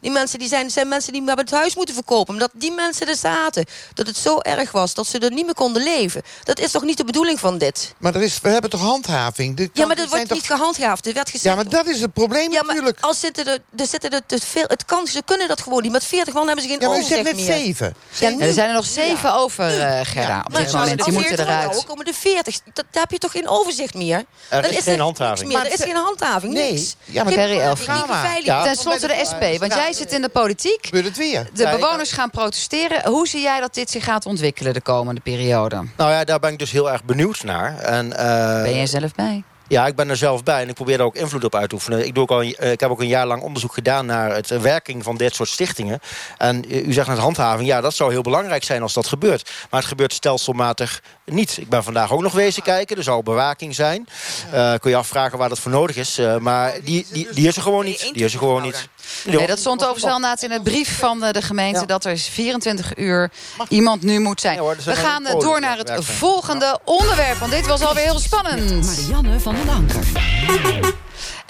Die 0.00 0.10
mensen 0.10 0.38
die 0.38 0.48
zijn, 0.48 0.70
zijn 0.70 0.88
mensen 0.88 1.12
die 1.12 1.22
hebben 1.24 1.44
het 1.44 1.54
huis 1.54 1.76
moeten 1.76 1.94
verkopen. 1.94 2.32
Omdat 2.34 2.50
die 2.52 2.72
mensen 2.72 3.08
er 3.08 3.16
zaten. 3.16 3.64
Dat 3.94 4.06
het 4.06 4.16
zo 4.16 4.38
erg 4.38 4.70
was 4.70 4.94
dat 4.94 5.06
ze 5.06 5.18
er 5.18 5.32
niet 5.32 5.44
meer 5.44 5.54
konden 5.54 5.82
leven. 5.82 6.22
Dat 6.44 6.58
is 6.58 6.70
toch 6.70 6.82
niet 6.82 6.96
de 6.96 7.04
bedoeling 7.04 7.40
van 7.40 7.58
dit? 7.58 7.94
Maar 7.98 8.14
er 8.14 8.22
is, 8.22 8.40
we 8.40 8.48
hebben 8.48 8.70
toch 8.70 8.80
handhaving? 8.80 9.70
ja, 9.72 9.86
maar 9.86 9.96
dat 9.96 10.08
wordt 10.08 10.30
niet 10.30 10.46
gehandhaafd. 10.46 11.06
Er 11.06 11.14
werd 11.14 11.30
gezegd, 11.30 11.44
ja, 11.44 11.54
maar 11.54 11.68
dat 11.68 11.86
is 11.86 12.00
het 12.00 12.12
probleem 12.12 12.52
ja, 12.52 12.62
natuurlijk. 12.62 12.98
als 13.00 13.20
zitten 13.20 13.46
er, 13.46 13.58
er 13.76 13.86
zitten 13.86 14.10
er 14.10 14.20
te 14.26 14.38
veel... 14.40 14.64
Het 14.66 14.84
kan, 14.84 15.06
ze 15.06 15.22
kunnen 15.24 15.48
dat 15.48 15.60
gewoon 15.60 15.82
niet. 15.82 15.92
Met 15.92 16.04
40 16.04 16.34
man 16.34 16.46
hebben 16.46 16.64
ze 16.64 16.70
geen 16.70 16.80
ja, 16.80 16.88
maar 16.88 16.96
overzicht 16.96 17.22
net 17.22 17.34
meer. 17.36 17.44
zeven. 17.44 17.94
Ja, 18.18 18.38
er 18.38 18.52
zijn 18.52 18.68
er 18.68 18.74
nog 18.74 18.86
zeven 18.86 19.34
over, 19.34 19.78
uh, 19.78 20.00
Gerda. 20.02 20.44
Op 20.46 20.54
dit 20.56 20.72
moment. 20.72 21.04
Die 21.04 21.12
moeten 21.12 21.38
eruit. 21.40 21.84
komen 21.84 22.04
de 22.04 22.14
40. 22.14 22.60
Dat, 22.72 22.84
daar 22.90 23.02
heb 23.02 23.10
je 23.10 23.18
toch 23.18 23.32
geen 23.32 23.48
overzicht 23.48 23.94
meer? 23.94 24.24
Er 24.48 24.70
is, 24.70 24.76
is 24.76 24.84
geen 24.84 25.00
handhaving. 25.00 25.48
Meer. 25.48 25.58
Er 25.58 25.72
is 25.72 25.82
geen 25.82 25.96
handhaving. 25.96 26.52
Nee. 26.52 26.88
Ja, 27.04 27.24
maar 27.24 27.32
Gerry 27.32 27.60
Elframa. 27.60 28.62
Ten 28.62 28.76
slotte 28.76 29.06
de 29.06 29.18
SP. 29.30 29.58
Want 29.58 29.74
jij 29.74 29.89
zit 29.94 30.12
in 30.12 30.22
de 30.22 30.28
politiek. 30.28 30.86
Gebeurt 30.86 31.04
het 31.04 31.16
weer. 31.16 31.48
De 31.54 31.76
bewoners 31.78 32.12
gaan 32.12 32.30
protesteren. 32.30 33.08
Hoe 33.08 33.28
zie 33.28 33.40
jij 33.40 33.60
dat 33.60 33.74
dit 33.74 33.90
zich 33.90 34.04
gaat 34.04 34.26
ontwikkelen 34.26 34.74
de 34.74 34.80
komende 34.80 35.20
periode? 35.20 35.82
Nou 35.96 36.10
ja, 36.10 36.24
daar 36.24 36.38
ben 36.38 36.52
ik 36.52 36.58
dus 36.58 36.70
heel 36.70 36.90
erg 36.90 37.04
benieuwd 37.04 37.42
naar. 37.42 37.78
En, 37.78 38.06
uh, 38.06 38.16
ben 38.62 38.74
jij 38.74 38.86
zelf 38.86 39.14
bij? 39.14 39.44
Ja, 39.70 39.86
ik 39.86 39.94
ben 39.94 40.10
er 40.10 40.16
zelf 40.16 40.42
bij 40.42 40.62
en 40.62 40.68
ik 40.68 40.74
probeer 40.74 40.96
daar 40.96 41.06
ook 41.06 41.16
invloed 41.16 41.44
op 41.44 41.54
uit 41.54 41.68
te 41.68 41.74
oefenen. 41.74 42.06
Ik, 42.06 42.14
doe 42.14 42.22
ook 42.22 42.30
al, 42.30 42.40
eh, 42.40 42.70
ik 42.70 42.80
heb 42.80 42.90
ook 42.90 43.00
een 43.00 43.06
jaar 43.06 43.26
lang 43.26 43.42
onderzoek 43.42 43.72
gedaan 43.72 44.06
naar 44.06 44.34
het 44.34 44.48
werking 44.48 45.04
van 45.04 45.16
dit 45.16 45.34
soort 45.34 45.48
stichtingen. 45.48 46.00
En 46.38 46.64
eh, 46.68 46.86
u 46.86 46.92
zegt 46.92 47.08
net 47.08 47.18
handhaving, 47.18 47.68
ja, 47.68 47.80
dat 47.80 47.94
zou 47.94 48.10
heel 48.10 48.22
belangrijk 48.22 48.64
zijn 48.64 48.82
als 48.82 48.92
dat 48.92 49.06
gebeurt. 49.06 49.50
Maar 49.70 49.80
het 49.80 49.88
gebeurt 49.88 50.12
stelselmatig 50.12 51.02
niet. 51.24 51.56
Ik 51.56 51.68
ben 51.68 51.84
vandaag 51.84 52.12
ook 52.12 52.22
nog 52.22 52.32
wezen 52.32 52.62
kijken, 52.62 52.96
er 52.96 53.02
zou 53.02 53.22
bewaking 53.22 53.74
zijn. 53.74 54.08
Uh, 54.54 54.74
kun 54.74 54.90
je 54.90 54.96
afvragen 54.96 55.38
waar 55.38 55.48
dat 55.48 55.58
voor 55.58 55.70
nodig 55.70 55.96
is. 55.96 56.18
Uh, 56.18 56.36
maar 56.36 56.72
die, 56.84 57.06
die, 57.12 57.28
die 57.32 57.48
is 57.48 57.56
er 57.56 57.62
gewoon 57.62 57.84
niet. 57.84 58.10
Die 58.12 58.24
is 58.24 58.32
er 58.32 58.38
gewoon 58.38 58.62
niet. 58.62 58.88
Nee, 59.24 59.46
dat 59.46 59.58
stond 59.58 59.86
overigens 59.86 60.42
in 60.42 60.50
het 60.50 60.62
brief 60.62 60.98
van 60.98 61.20
de 61.20 61.42
gemeente... 61.42 61.86
dat 61.86 62.04
er 62.04 62.18
24 62.18 62.96
uur 62.96 63.30
iemand 63.68 64.02
nu 64.02 64.20
moet 64.20 64.40
zijn. 64.40 64.62
We 64.84 64.96
gaan 64.96 65.24
door 65.38 65.60
naar 65.60 65.78
het 65.78 65.92
volgende 66.04 66.78
onderwerp. 66.84 67.38
Want 67.38 67.52
dit 67.52 67.66
was 67.66 67.80
alweer 67.80 68.04
heel 68.04 68.18
spannend. 68.18 68.86
Marianne 68.86 69.40
van 69.40 69.59
den 69.60 69.70
Anker. 69.70 70.00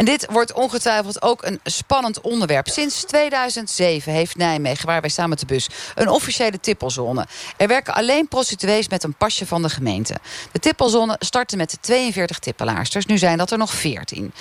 En 0.00 0.07
dit 0.07 0.26
wordt 0.30 0.52
ongetwijfeld 0.52 1.23
ook 1.23 1.45
een 1.45 1.61
spannend 1.64 2.21
onderwerp. 2.21 2.69
Sinds 2.69 3.04
2007 3.04 4.12
heeft 4.12 4.37
Nijmegen, 4.37 4.87
waar 4.87 5.00
wij 5.00 5.11
staan 5.11 5.28
met 5.28 5.40
de 5.40 5.47
bus... 5.47 5.69
een 5.95 6.09
officiële 6.09 6.61
tippelzone. 6.61 7.26
Er 7.57 7.69
werken 7.69 7.95
alleen 7.95 8.28
prostituees 8.28 8.88
met 8.88 9.02
een 9.02 9.14
pasje 9.14 9.47
van 9.47 9.62
de 9.62 9.69
gemeente. 9.69 10.16
De 10.52 10.59
tippelzone 10.59 11.16
startte 11.19 11.57
met 11.57 11.78
42 11.80 12.38
tippelaarsters. 12.38 13.07
Nu 13.07 13.19
zijn 13.19 13.38
dat 13.38 13.50
er 13.50 13.59
nog 13.59 13.71
14. 13.71 14.33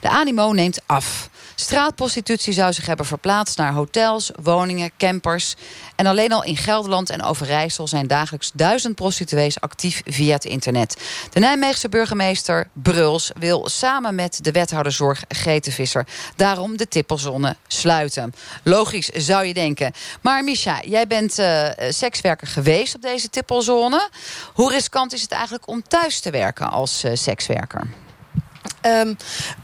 De 0.00 0.08
animo 0.08 0.52
neemt 0.52 0.80
af. 0.86 1.28
Straatprostitutie 1.54 2.52
zou 2.52 2.72
zich 2.72 2.86
hebben 2.86 3.06
verplaatst 3.06 3.58
naar 3.58 3.72
hotels, 3.72 4.30
woningen, 4.42 4.90
campers. 4.98 5.54
En 5.96 6.06
alleen 6.06 6.32
al 6.32 6.44
in 6.44 6.56
Gelderland 6.56 7.10
en 7.10 7.22
Overijssel 7.22 7.88
zijn 7.88 8.06
dagelijks 8.06 8.50
duizend 8.54 8.94
prostituees 8.94 9.60
actief 9.60 10.02
via 10.04 10.32
het 10.32 10.44
internet. 10.44 10.96
De 11.30 11.40
Nijmeegse 11.40 11.88
burgemeester 11.88 12.68
Bruls 12.72 13.30
wil 13.38 13.68
samen 13.68 14.14
met 14.14 14.38
de 14.42 14.52
wethouder 14.52 14.92
zorg 14.92 15.07
Grete 15.28 15.72
Visser 15.72 16.06
daarom 16.36 16.76
de 16.76 16.88
tippelzone 16.88 17.56
sluiten. 17.66 18.34
Logisch 18.62 19.08
zou 19.08 19.44
je 19.44 19.54
denken. 19.54 19.92
Maar 20.20 20.44
Misha, 20.44 20.80
jij 20.84 21.06
bent 21.06 21.38
uh, 21.38 21.68
sekswerker 21.88 22.46
geweest 22.46 22.94
op 22.94 23.02
deze 23.02 23.30
tippelzone. 23.30 24.08
Hoe 24.54 24.72
riskant 24.72 25.12
is 25.12 25.22
het 25.22 25.32
eigenlijk 25.32 25.68
om 25.68 25.82
thuis 25.88 26.20
te 26.20 26.30
werken 26.30 26.70
als 26.70 27.04
uh, 27.04 27.10
sekswerker? 27.14 27.86
Um, 28.82 29.16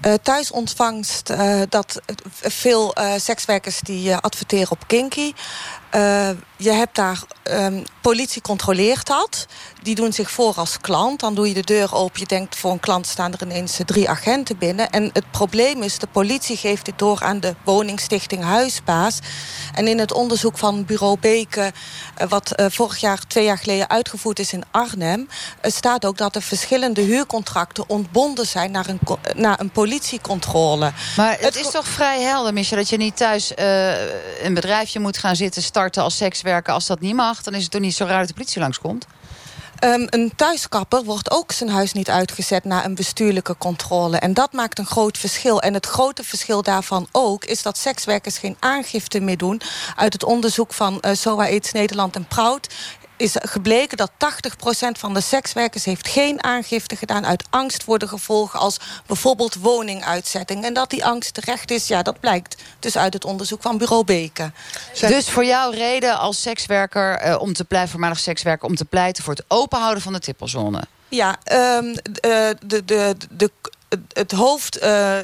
uh, 0.06 0.14
thuisontvangst, 0.22 1.32
dat 1.68 2.00
veel 2.40 2.94
sekswerkers 3.16 3.80
die 3.80 4.14
adverteren 4.14 4.70
op 4.70 4.86
Kinky. 4.86 5.32
Je 6.56 6.72
hebt 6.72 6.94
daar, 6.94 7.22
um, 7.50 7.82
politie 8.00 8.42
controleert 8.42 9.06
dat. 9.06 9.46
Die 9.82 9.94
doen 9.94 10.12
zich 10.12 10.30
voor 10.30 10.54
als 10.54 10.80
klant. 10.80 11.20
Dan 11.20 11.34
doe 11.34 11.48
je 11.48 11.54
de 11.54 11.64
deur 11.64 11.94
open. 11.94 12.20
Je 12.20 12.26
denkt, 12.26 12.56
voor 12.56 12.70
een 12.70 12.80
klant 12.80 13.06
staan 13.06 13.32
er 13.32 13.42
ineens 13.42 13.78
drie 13.84 14.08
agenten 14.08 14.58
binnen. 14.58 14.90
En 14.90 15.10
het 15.12 15.30
probleem 15.30 15.82
is, 15.82 15.98
de 15.98 16.06
politie 16.06 16.56
geeft 16.56 16.84
dit 16.84 16.98
door 16.98 17.20
aan 17.22 17.40
de 17.40 17.54
woningstichting 17.64 18.42
Huisbaas. 18.42 19.18
En 19.74 19.88
in 19.88 19.98
het 19.98 20.12
onderzoek 20.12 20.58
van 20.58 20.84
bureau 20.84 21.18
Beke... 21.20 21.72
wat 22.28 22.52
vorig 22.56 22.98
jaar, 22.98 23.26
twee 23.26 23.44
jaar 23.44 23.58
geleden 23.58 23.90
uitgevoerd 23.90 24.38
is 24.38 24.52
in 24.52 24.64
Arnhem... 24.70 25.28
staat 25.62 26.04
ook 26.04 26.18
dat 26.18 26.34
er 26.34 26.42
verschillende 26.42 27.00
huurcontracten 27.00 27.88
ontbonden 27.88 28.46
zijn... 28.46 28.70
naar 28.70 28.88
een 28.88 29.00
een 29.34 29.70
politiecontrole. 29.70 30.92
Maar 31.16 31.36
het, 31.40 31.56
is 31.56 31.70
toch 31.70 31.86
vrij 31.86 32.20
helder, 32.20 32.52
Michel, 32.52 32.76
dat 32.76 32.88
je 32.88 32.96
niet 32.96 33.16
thuis 33.16 33.52
een 34.42 34.54
bedrijfje 34.54 35.00
moet 35.00 35.18
gaan 35.18 35.36
zitten 35.36 35.62
starten 35.62 35.83
als 35.92 36.16
sekswerker. 36.16 36.72
Als 36.72 36.86
dat 36.86 37.00
niet 37.00 37.14
mag, 37.14 37.42
dan 37.42 37.54
is 37.54 37.62
het 37.62 37.70
toch 37.70 37.80
niet 37.80 37.94
zo 37.94 38.04
raar 38.04 38.18
dat 38.18 38.28
de 38.28 38.34
politie 38.34 38.60
langskomt? 38.60 39.06
Um, 39.84 40.06
een 40.10 40.32
thuiskapper 40.36 41.04
wordt 41.04 41.30
ook 41.30 41.52
zijn 41.52 41.70
huis 41.70 41.92
niet 41.92 42.10
uitgezet 42.10 42.64
na 42.64 42.84
een 42.84 42.94
bestuurlijke 42.94 43.56
controle. 43.58 44.16
En 44.16 44.34
dat 44.34 44.52
maakt 44.52 44.78
een 44.78 44.86
groot 44.86 45.18
verschil. 45.18 45.60
En 45.60 45.74
het 45.74 45.86
grote 45.86 46.24
verschil 46.24 46.62
daarvan 46.62 47.08
ook 47.12 47.44
is 47.44 47.62
dat 47.62 47.78
sekswerkers 47.78 48.38
geen 48.38 48.56
aangifte 48.60 49.20
meer 49.20 49.36
doen. 49.36 49.60
Uit 49.96 50.12
het 50.12 50.24
onderzoek 50.24 50.72
van 50.72 50.98
uh, 51.00 51.14
SOA 51.14 51.44
AIDS 51.44 51.72
Nederland 51.72 52.16
en 52.16 52.24
Proud 52.24 52.68
is 53.16 53.36
gebleken 53.40 53.96
dat 53.96 54.10
80% 54.10 54.16
van 54.98 55.14
de 55.14 55.20
sekswerkers 55.20 55.84
heeft 55.84 56.08
geen 56.08 56.44
aangifte 56.44 56.96
gedaan 56.96 57.26
uit 57.26 57.44
angst 57.50 57.82
voor 57.82 57.98
de 57.98 58.08
gevolgen 58.08 58.58
als 58.58 58.76
bijvoorbeeld 59.06 59.54
woninguitzetting. 59.54 60.64
En 60.64 60.74
dat 60.74 60.90
die 60.90 61.04
angst 61.04 61.34
terecht 61.34 61.70
is, 61.70 61.86
ja, 61.86 62.02
dat 62.02 62.20
blijkt 62.20 62.62
dus 62.78 62.96
uit 62.96 63.12
het 63.12 63.24
onderzoek 63.24 63.62
van 63.62 63.78
Bureau 63.78 64.04
Beke. 64.04 64.52
Dus 65.00 65.30
voor 65.30 65.44
jou 65.44 65.74
reden 65.74 66.18
als 66.18 66.42
sekswerker 66.42 67.26
uh, 67.26 67.40
om 67.40 67.52
te 67.52 67.64
pleiten, 67.64 67.90
voormalig 67.90 68.18
sekswerker, 68.18 68.68
om 68.68 68.74
te 68.74 68.84
pleiten 68.84 69.24
voor 69.24 69.34
het 69.34 69.44
openhouden 69.48 70.02
van 70.02 70.12
de 70.12 70.18
tippelzone? 70.18 70.82
Ja, 71.08 71.36
um, 71.52 71.88
uh, 71.88 71.96
de, 72.66 72.84
de, 72.84 73.16
de, 73.30 73.50
het 74.12 74.32
hoofd. 74.32 74.82
Uh, 74.82 75.18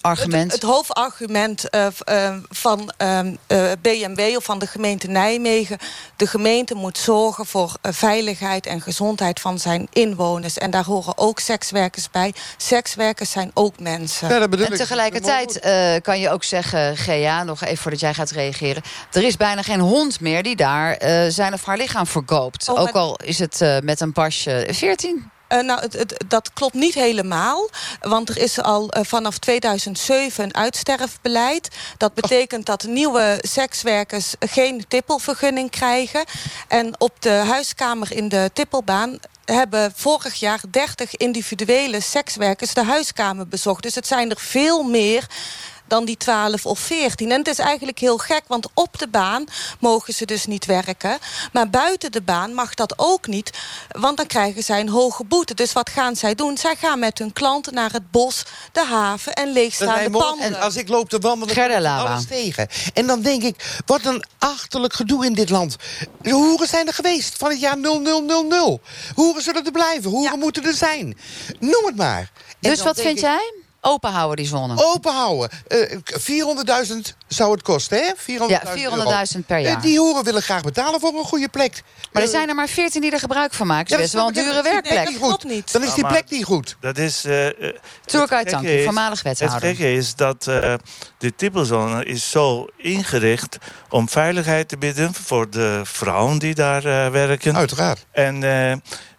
argument? 0.00 0.52
Het, 0.52 0.62
het 0.62 0.70
hoofdargument 0.70 1.64
uh, 1.70 1.86
uh, 2.08 2.36
van 2.48 2.92
uh, 2.98 3.18
ehm, 3.18 3.34
eh, 3.46 3.70
BMW 3.82 4.36
of 4.36 4.44
van 4.44 4.58
de 4.58 4.66
gemeente 4.66 5.08
Nijmegen... 5.08 5.78
de 6.16 6.26
gemeente 6.26 6.74
moet 6.74 6.98
zorgen 6.98 7.46
voor 7.46 7.76
veiligheid 7.82 8.66
en 8.66 8.80
gezondheid 8.80 9.40
van 9.40 9.58
zijn 9.58 9.88
inwoners. 9.92 10.58
En 10.58 10.70
daar 10.70 10.84
horen 10.84 11.18
ook 11.18 11.40
sekswerkers 11.40 12.10
bij. 12.10 12.34
Sekswerkers 12.56 13.30
zijn 13.30 13.50
ook 13.54 13.80
mensen. 13.80 14.28
Ja, 14.28 14.40
en 14.40 14.76
tegelijkertijd 14.76 15.60
kan 16.02 16.20
je 16.20 16.30
ook 16.30 16.44
zeggen, 16.44 16.96
Gea, 16.96 17.44
nog 17.44 17.62
even 17.62 17.76
voordat 17.76 18.00
jij 18.00 18.14
gaat 18.14 18.30
reageren... 18.30 18.82
er 19.12 19.22
is 19.22 19.36
bijna 19.36 19.62
geen 19.62 19.80
hond 19.80 20.20
meer 20.20 20.42
die 20.42 20.56
daar 20.56 20.96
zijn 21.28 21.52
of 21.52 21.64
haar 21.64 21.76
lichaam 21.76 22.06
verkoopt. 22.06 22.68
Oh, 22.68 22.80
ook 22.80 22.92
al 22.92 23.16
is 23.24 23.38
het 23.38 23.80
met 23.82 24.00
een 24.00 24.12
pasje 24.12 24.68
14... 24.70 25.30
Uh, 25.48 25.60
nou, 25.60 25.80
het, 25.80 25.92
het, 25.92 26.24
dat 26.28 26.52
klopt 26.52 26.74
niet 26.74 26.94
helemaal. 26.94 27.68
Want 28.00 28.28
er 28.28 28.38
is 28.38 28.62
al 28.62 28.96
uh, 28.96 29.04
vanaf 29.04 29.38
2007 29.38 30.44
een 30.44 30.54
uitsterfbeleid. 30.54 31.68
Dat 31.96 32.14
betekent 32.14 32.66
dat 32.66 32.82
nieuwe 32.82 33.38
sekswerkers 33.40 34.34
geen 34.40 34.84
tippelvergunning 34.88 35.70
krijgen. 35.70 36.24
En 36.68 37.00
op 37.00 37.22
de 37.22 37.30
huiskamer 37.30 38.12
in 38.12 38.28
de 38.28 38.50
tippelbaan 38.52 39.18
hebben 39.44 39.92
vorig 39.96 40.34
jaar 40.34 40.60
30 40.70 41.16
individuele 41.16 42.00
sekswerkers 42.00 42.74
de 42.74 42.84
huiskamer 42.84 43.48
bezocht. 43.48 43.82
Dus 43.82 43.94
het 43.94 44.06
zijn 44.06 44.30
er 44.30 44.40
veel 44.40 44.82
meer 44.82 45.26
dan 45.88 46.04
die 46.04 46.16
12 46.16 46.66
of 46.66 46.78
14. 46.78 47.30
En 47.30 47.38
het 47.38 47.48
is 47.48 47.58
eigenlijk 47.58 47.98
heel 47.98 48.18
gek, 48.18 48.42
want 48.46 48.68
op 48.74 48.98
de 48.98 49.08
baan 49.08 49.44
mogen 49.80 50.14
ze 50.14 50.24
dus 50.24 50.46
niet 50.46 50.66
werken. 50.66 51.18
Maar 51.52 51.70
buiten 51.70 52.12
de 52.12 52.22
baan 52.22 52.54
mag 52.54 52.74
dat 52.74 52.94
ook 52.96 53.26
niet, 53.26 53.50
want 53.88 54.16
dan 54.16 54.26
krijgen 54.26 54.62
zij 54.62 54.80
een 54.80 54.88
hoge 54.88 55.24
boete. 55.24 55.54
Dus 55.54 55.72
wat 55.72 55.90
gaan 55.90 56.16
zij 56.16 56.34
doen? 56.34 56.56
Zij 56.58 56.76
gaan 56.76 56.98
met 56.98 57.18
hun 57.18 57.32
klanten 57.32 57.74
naar 57.74 57.92
het 57.92 58.10
bos, 58.10 58.42
de 58.72 58.84
haven 58.84 59.32
en 59.32 59.52
leegstaande 59.52 60.10
panden. 60.10 60.46
En 60.46 60.60
als 60.60 60.76
ik 60.76 60.88
loop 60.88 61.08
te 61.08 61.18
wandelen, 61.18 61.90
alles 61.90 62.26
tegen. 62.26 62.68
En 62.94 63.06
dan 63.06 63.20
denk 63.20 63.42
ik, 63.42 63.82
wat 63.86 64.04
een 64.04 64.24
achterlijk 64.38 64.92
gedoe 64.92 65.24
in 65.24 65.34
dit 65.34 65.50
land. 65.50 65.76
De 66.20 66.30
hoeren 66.30 66.68
zijn 66.68 66.86
er 66.86 66.94
geweest 66.94 67.36
van 67.36 67.50
het 67.50 67.60
jaar 67.60 67.78
0000. 67.78 68.80
Hoeren 69.14 69.42
zullen 69.42 69.64
er 69.64 69.72
blijven, 69.72 70.10
hoeren 70.10 70.38
moeten 70.38 70.64
er 70.64 70.74
zijn. 70.74 71.18
Noem 71.58 71.86
het 71.86 71.96
maar. 71.96 72.30
dus 72.60 72.82
wat 72.82 73.00
vind 73.00 73.20
jij? 73.20 73.52
Open 73.80 74.12
houden, 74.12 74.36
die 74.36 74.46
zone. 74.46 74.84
Open 74.84 75.12
houden. 75.12 75.50
Uh, 75.68 75.92
eh, 75.92 75.98
400.000 76.04 77.14
zou 77.28 77.52
het 77.52 77.62
kosten, 77.62 77.98
hè? 77.98 78.12
400 78.16 78.62
ja, 78.74 79.26
400.000 79.36 79.46
per 79.46 79.58
jaar. 79.58 79.76
Uh, 79.76 79.82
die 79.82 79.98
hoeren 79.98 80.24
willen 80.24 80.42
graag 80.42 80.62
betalen 80.62 81.00
voor 81.00 81.14
een 81.14 81.24
goede 81.24 81.48
plek. 81.48 81.82
Maar 82.12 82.22
er 82.22 82.28
zijn 82.28 82.48
er 82.48 82.54
maar 82.54 82.68
14 82.68 83.00
die 83.00 83.10
er 83.10 83.18
gebruik 83.18 83.54
van 83.54 83.66
maken. 83.66 83.96
Dat 83.96 84.06
is 84.06 84.12
wel 84.12 84.26
een 84.26 84.32
dure 84.32 84.62
werkplek. 84.62 85.04
Dat 85.04 85.18
klopt 85.18 85.44
niet. 85.44 85.72
Dan 85.72 85.82
is 85.82 85.94
die 85.94 86.06
plek 86.06 86.30
niet 86.30 86.44
goed. 86.44 86.76
Dat 86.80 86.98
is... 86.98 87.24
Uh, 87.24 87.46
Turkij 88.04 88.44
Tanki, 88.44 88.84
voormalig 88.84 89.22
wethouder. 89.22 89.60
Het 89.60 89.76
gekke 89.76 89.92
is 89.92 90.14
dat 90.14 90.46
uh, 90.48 90.74
de 91.18 91.34
tippelzone 91.34 92.04
is 92.04 92.30
zo 92.30 92.66
ingericht... 92.76 93.58
om 93.88 94.08
veiligheid 94.08 94.68
te 94.68 94.76
bieden 94.76 95.14
voor 95.14 95.50
de 95.50 95.80
vrouwen 95.84 96.38
die 96.38 96.54
daar 96.54 97.12
werken. 97.12 97.56
Uiteraard. 97.56 98.06
En 98.12 98.42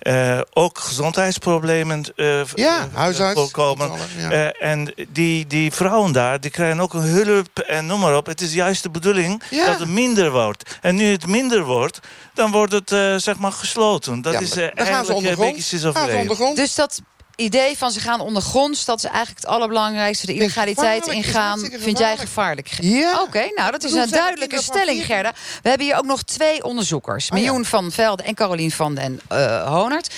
uh, 0.02 0.40
ook 0.54 0.80
gezondheidsproblemen 0.80 2.06
uh, 2.16 2.42
ja, 2.56 2.88
huisarts, 2.94 3.40
voorkomen. 3.40 3.92
Ja. 4.18 4.32
Uh, 4.32 4.72
en 4.72 4.94
die, 5.10 5.48
die 5.48 5.72
vrouwen 5.72 6.12
daar, 6.12 6.40
die 6.40 6.52
krijgen 6.52 6.80
ook 6.80 6.94
een 6.94 7.02
hulp 7.02 7.60
en 7.60 7.86
noem 7.86 7.99
noem 8.00 8.10
maar 8.10 8.18
op. 8.18 8.26
Het 8.26 8.42
is 8.42 8.54
juist 8.54 8.84
de 8.84 8.90
bedoeling 8.90 9.44
dat 9.50 9.80
het 9.80 9.90
minder 9.90 10.32
wordt. 10.32 10.78
En 10.82 10.96
nu 10.96 11.12
het 11.12 11.28
minder 11.28 11.64
wordt, 11.64 12.00
dan 12.34 12.52
wordt 12.52 12.72
het 12.72 12.92
uh, 12.92 13.16
zeg 13.16 13.38
maar 13.38 13.52
gesloten. 13.52 14.22
Dat 14.22 14.42
is 14.42 14.58
uh, 14.58 14.68
eigenlijk 14.76 15.28
een 15.28 15.36
beetje 15.36 16.54
Dus 16.56 16.76
dat 16.76 17.02
idee 17.36 17.78
van 17.78 17.92
ze 17.92 18.00
gaan 18.00 18.20
ondergronds, 18.20 18.86
dat 18.86 18.98
is 18.98 19.04
eigenlijk 19.04 19.38
het 19.40 19.50
allerbelangrijkste. 19.50 20.26
De 20.26 20.34
illegaliteit 20.34 21.08
ingaan, 21.08 21.60
vind 21.78 21.98
jij 21.98 22.18
gevaarlijk? 22.18 22.78
Ja. 22.82 23.22
Oké, 23.22 23.52
nou 23.56 23.72
dat 23.72 23.84
is 23.84 23.94
een 23.94 24.10
duidelijke 24.10 24.62
stelling, 24.62 25.06
Gerda. 25.06 25.34
We 25.62 25.70
hebben 25.70 25.88
hier 25.88 25.98
ook 25.98 26.06
nog 26.06 26.24
twee 26.24 26.64
onderzoekers. 26.64 27.30
Oh, 27.30 27.32
Miljoen 27.32 27.66
van 27.66 27.92
Velde 27.92 28.24
en 28.24 28.34
Carolien 28.34 28.72
van 28.72 28.96
den 28.96 29.22
uh, 29.32 29.68
Honert. 29.68 30.14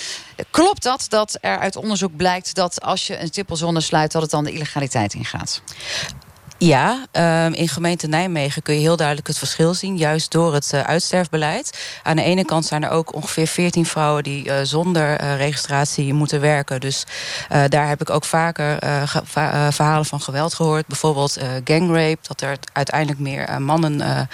Klopt 0.50 0.82
dat, 0.82 1.04
dat 1.08 1.38
er 1.40 1.58
uit 1.58 1.76
onderzoek 1.76 2.16
blijkt 2.16 2.54
dat 2.54 2.80
als 2.80 3.06
je 3.06 3.18
een 3.18 3.30
tippelzone 3.30 3.80
sluit... 3.80 4.12
dat 4.12 4.22
het 4.22 4.30
dan 4.30 4.44
de 4.44 4.52
illegaliteit 4.52 5.14
ingaat? 5.14 5.62
Ja, 6.62 7.06
um, 7.46 7.54
in 7.54 7.68
gemeente 7.68 8.06
Nijmegen 8.06 8.62
kun 8.62 8.74
je 8.74 8.80
heel 8.80 8.96
duidelijk 8.96 9.26
het 9.26 9.38
verschil 9.38 9.74
zien, 9.74 9.96
juist 9.96 10.30
door 10.30 10.54
het 10.54 10.70
uh, 10.74 10.80
uitsterfbeleid. 10.80 11.78
Aan 12.02 12.16
de 12.16 12.22
ene 12.22 12.44
kant 12.44 12.66
zijn 12.66 12.84
er 12.84 12.90
ook 12.90 13.14
ongeveer 13.14 13.46
14 13.46 13.86
vrouwen 13.86 14.22
die 14.22 14.46
uh, 14.46 14.54
zonder 14.62 15.22
uh, 15.22 15.36
registratie 15.36 16.14
moeten 16.14 16.40
werken. 16.40 16.80
Dus 16.80 17.04
daar 17.68 17.88
heb 17.88 18.00
ik 18.00 18.10
ook 18.10 18.24
vaker 18.24 18.78
verhalen 19.72 20.04
van 20.04 20.20
geweld 20.20 20.54
gehoord. 20.54 20.86
Bijvoorbeeld 20.86 21.38
gangrape, 21.64 22.18
dat 22.22 22.40
er 22.40 22.56
uiteindelijk 22.72 23.20
meer 23.20 23.62
mannen 23.62 24.28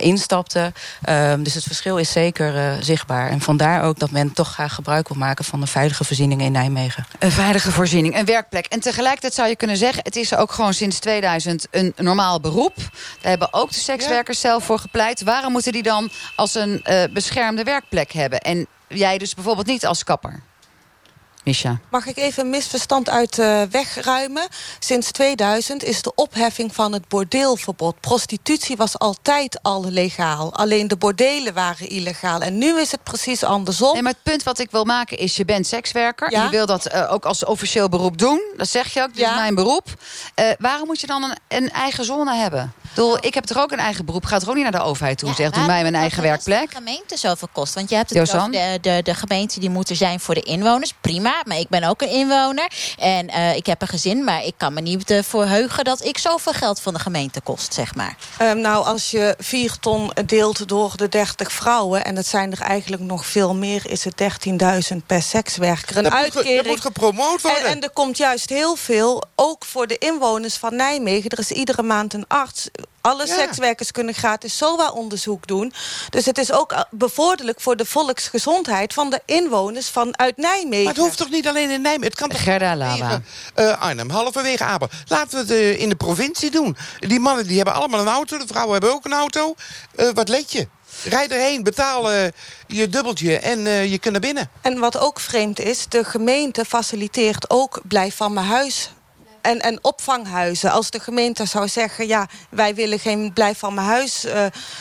instapten. 0.00 0.74
Um, 1.08 1.42
dus 1.42 1.54
het 1.54 1.64
verschil 1.64 1.96
is 1.96 2.12
zeker 2.12 2.76
zichtbaar. 2.84 3.30
En 3.30 3.40
vandaar 3.40 3.82
ook 3.82 3.98
dat 3.98 4.10
men 4.10 4.32
toch 4.32 4.52
graag 4.52 4.74
gebruik 4.74 5.08
wil 5.08 5.16
maken 5.16 5.44
van 5.44 5.60
een 5.60 5.66
veilige 5.66 6.04
voorziening 6.04 6.42
in 6.42 6.52
Nijmegen. 6.52 7.06
Een 7.18 7.30
veilige 7.30 7.70
voorziening, 7.70 8.18
een 8.18 8.24
werkplek. 8.24 8.66
En 8.66 8.80
tegelijkertijd 8.80 9.34
zou 9.34 9.48
je 9.48 9.56
kunnen 9.56 9.76
zeggen, 9.76 10.02
het 10.02 10.16
is 10.16 10.34
ook 10.34 10.52
gewoon 10.52 10.74
sinds 10.74 10.98
2000 10.98 11.57
een 11.70 11.92
normaal 11.96 12.40
beroep. 12.40 12.76
Daar 12.76 13.30
hebben 13.30 13.52
ook 13.52 13.68
de 13.68 13.80
sekswerkers 13.80 14.40
zelf 14.40 14.64
voor 14.64 14.78
gepleit. 14.78 15.22
Waarom 15.22 15.52
moeten 15.52 15.72
die 15.72 15.82
dan 15.82 16.10
als 16.34 16.54
een 16.54 16.82
uh, 16.84 17.02
beschermde 17.12 17.62
werkplek 17.62 18.12
hebben? 18.12 18.40
En 18.40 18.66
jij 18.88 19.18
dus 19.18 19.34
bijvoorbeeld 19.34 19.66
niet 19.66 19.86
als 19.86 20.04
kapper? 20.04 20.42
Misha. 21.48 21.78
Mag 21.90 22.06
ik 22.06 22.16
even 22.16 22.44
een 22.44 22.50
misverstand 22.50 23.08
uit 23.08 23.38
uh, 23.38 23.62
wegruimen? 23.70 24.48
Sinds 24.78 25.10
2000 25.10 25.84
is 25.84 26.02
de 26.02 26.12
opheffing 26.14 26.74
van 26.74 26.92
het 26.92 27.08
bordeelverbod. 27.08 28.00
Prostitutie 28.00 28.76
was 28.76 28.98
altijd 28.98 29.58
al 29.62 29.84
legaal. 29.84 30.54
Alleen 30.54 30.88
de 30.88 30.96
bordelen 30.96 31.54
waren 31.54 31.88
illegaal. 31.88 32.40
En 32.40 32.58
nu 32.58 32.80
is 32.80 32.90
het 32.90 33.02
precies 33.02 33.44
andersom. 33.44 33.92
Nee, 33.92 34.02
maar 34.02 34.12
het 34.12 34.22
punt 34.22 34.42
wat 34.42 34.58
ik 34.58 34.70
wil 34.70 34.84
maken 34.84 35.18
is... 35.18 35.36
je 35.36 35.44
bent 35.44 35.66
sekswerker. 35.66 36.32
Ja? 36.32 36.44
Je 36.44 36.50
wil 36.50 36.66
dat 36.66 36.94
uh, 36.94 37.12
ook 37.12 37.24
als 37.24 37.44
officieel 37.44 37.88
beroep 37.88 38.18
doen. 38.18 38.40
Dat 38.56 38.68
zeg 38.68 38.94
je 38.94 39.02
ook, 39.02 39.08
dit 39.08 39.18
ja? 39.18 39.30
is 39.30 39.38
mijn 39.38 39.54
beroep. 39.54 39.86
Uh, 40.36 40.50
waarom 40.58 40.86
moet 40.86 41.00
je 41.00 41.06
dan 41.06 41.22
een, 41.22 41.36
een 41.48 41.70
eigen 41.70 42.04
zone 42.04 42.34
hebben? 42.34 42.72
Doel, 42.98 43.16
ik 43.20 43.34
heb 43.34 43.44
toch 43.44 43.58
ook 43.58 43.72
een 43.72 43.78
eigen 43.78 44.04
beroep. 44.04 44.24
Ga 44.24 44.38
toch 44.38 44.48
ook 44.48 44.54
niet 44.54 44.62
naar 44.62 44.72
de 44.72 44.82
overheid 44.82 45.18
toe. 45.18 45.28
Ja, 45.28 45.34
zeg, 45.34 45.50
doe 45.50 45.66
mij 45.66 45.82
mijn 45.82 45.94
eigen 45.94 46.22
werkplek. 46.22 46.70
de 46.70 46.76
gemeente 46.76 47.16
zoveel 47.16 47.48
kost. 47.52 47.74
Want 47.74 47.90
je 47.90 47.96
hebt 47.96 48.10
het 48.10 48.34
over 48.34 48.50
de, 48.50 48.78
de, 48.80 49.00
de 49.02 49.14
gemeenten 49.14 49.60
die 49.60 49.70
moeten 49.70 49.96
zijn 49.96 50.20
voor 50.20 50.34
de 50.34 50.42
inwoners. 50.42 50.94
Prima, 51.00 51.42
maar 51.44 51.58
ik 51.58 51.68
ben 51.68 51.84
ook 51.84 52.02
een 52.02 52.10
inwoner. 52.10 52.70
En 52.98 53.28
uh, 53.28 53.56
ik 53.56 53.66
heb 53.66 53.82
een 53.82 53.88
gezin, 53.88 54.24
maar 54.24 54.44
ik 54.44 54.54
kan 54.56 54.72
me 54.72 54.80
niet 54.80 55.10
uh, 55.10 55.22
verheugen... 55.22 55.84
dat 55.84 56.04
ik 56.04 56.18
zoveel 56.18 56.52
geld 56.52 56.80
van 56.80 56.94
de 56.94 57.00
gemeente 57.00 57.40
kost, 57.40 57.74
zeg 57.74 57.94
maar. 57.94 58.16
Um, 58.42 58.60
nou, 58.60 58.84
als 58.84 59.10
je 59.10 59.34
vier 59.38 59.76
ton 59.80 60.12
deelt 60.26 60.68
door 60.68 60.92
de 60.96 61.08
30 61.08 61.52
vrouwen... 61.52 62.04
en 62.04 62.16
het 62.16 62.26
zijn 62.26 62.52
er 62.52 62.60
eigenlijk 62.60 63.02
nog 63.02 63.26
veel 63.26 63.54
meer... 63.54 63.90
is 63.90 64.04
het 64.04 64.22
13.000 64.92 64.96
per 65.06 65.22
sekswerker. 65.22 65.96
Een 65.96 66.02
dat 66.02 66.12
uitkering. 66.12 66.54
Moet, 66.54 66.64
dat 66.64 66.72
moet 66.72 66.80
gepromoot 66.80 67.42
worden. 67.42 67.64
En, 67.64 67.70
en 67.70 67.82
er 67.82 67.90
komt 67.90 68.16
juist 68.16 68.48
heel 68.48 68.76
veel, 68.76 69.22
ook 69.34 69.64
voor 69.64 69.86
de 69.86 69.98
inwoners 69.98 70.56
van 70.56 70.76
Nijmegen. 70.76 71.30
Er 71.30 71.38
is 71.38 71.50
iedere 71.50 71.82
maand 71.82 72.14
een 72.14 72.24
arts 72.28 72.68
alle 73.00 73.26
ja. 73.26 73.34
sekswerkers 73.34 73.90
kunnen 73.90 74.14
gratis 74.14 74.56
SOA-onderzoek 74.56 75.46
doen. 75.46 75.72
Dus 76.10 76.26
het 76.26 76.38
is 76.38 76.52
ook 76.52 76.86
bevorderlijk 76.90 77.60
voor 77.60 77.76
de 77.76 77.84
volksgezondheid... 77.84 78.94
van 78.94 79.10
de 79.10 79.20
inwoners 79.24 79.88
vanuit 79.88 80.36
Nijmegen. 80.36 80.84
Maar 80.84 80.94
het 80.94 81.02
hoeft 81.02 81.16
toch 81.16 81.30
niet 81.30 81.48
alleen 81.48 81.70
in 81.70 81.80
Nijmegen? 81.80 82.10
Het 82.10 82.14
kan 82.14 82.28
toch 82.28 82.42
Gerda 82.42 82.76
Lava. 82.76 83.20
Uh, 83.56 83.82
Arnhem, 83.82 84.10
halverwege 84.10 84.64
Aber. 84.64 84.90
Laten 85.06 85.30
we 85.30 85.36
het 85.36 85.50
uh, 85.50 85.80
in 85.80 85.88
de 85.88 85.96
provincie 85.96 86.50
doen. 86.50 86.76
Die 86.98 87.20
mannen 87.20 87.46
die 87.46 87.56
hebben 87.56 87.74
allemaal 87.74 88.00
een 88.00 88.08
auto. 88.08 88.38
De 88.38 88.46
vrouwen 88.46 88.72
hebben 88.72 88.92
ook 88.92 89.04
een 89.04 89.12
auto. 89.12 89.54
Uh, 89.96 90.08
wat 90.14 90.28
let 90.28 90.52
je? 90.52 90.68
Rijd 91.04 91.30
erheen, 91.30 91.62
betaal 91.62 92.12
uh, 92.12 92.22
je 92.66 92.88
dubbeltje 92.88 93.38
en 93.38 93.58
uh, 93.58 93.90
je 93.90 93.98
kunt 93.98 94.12
naar 94.12 94.22
binnen. 94.22 94.50
En 94.60 94.78
wat 94.78 94.98
ook 94.98 95.20
vreemd 95.20 95.60
is, 95.60 95.86
de 95.88 96.04
gemeente 96.04 96.64
faciliteert 96.64 97.50
ook 97.50 97.80
blijf 97.84 98.16
van 98.16 98.32
mijn 98.32 98.46
huis 98.46 98.90
en, 99.42 99.58
en 99.58 99.78
opvanghuizen. 99.84 100.70
Als 100.70 100.90
de 100.90 101.00
gemeente 101.00 101.44
zou 101.44 101.68
zeggen... 101.68 102.06
ja, 102.06 102.26
wij 102.50 102.74
willen 102.74 102.98
geen 102.98 103.32
blijf 103.32 103.58
van 103.58 103.74
mijn 103.74 103.86
huis... 103.86 104.24
Uh, 104.24 104.32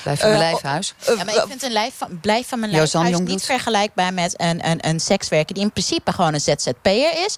blijf 0.04 0.20
van 0.20 0.30
mijn 0.30 0.42
uh, 0.42 0.50
lijfhuis. 0.50 0.94
Uh, 1.10 1.18
ja, 1.18 1.24
maar 1.24 1.36
ik 1.36 1.44
vind 1.48 1.64
een 1.64 1.72
lijf 1.72 1.94
van, 1.98 2.20
blijf 2.22 2.48
van 2.48 2.60
mijn 2.60 2.72
lijfhuis 2.72 3.20
niet 3.20 3.46
vergelijkbaar 3.46 4.14
met 4.14 4.42
een, 4.42 4.68
een, 4.70 4.88
een 4.88 5.00
sekswerker... 5.00 5.54
die 5.54 5.64
in 5.64 5.72
principe 5.72 6.12
gewoon 6.12 6.34
een 6.34 6.42
ZZP'er 6.42 7.26
is. 7.26 7.38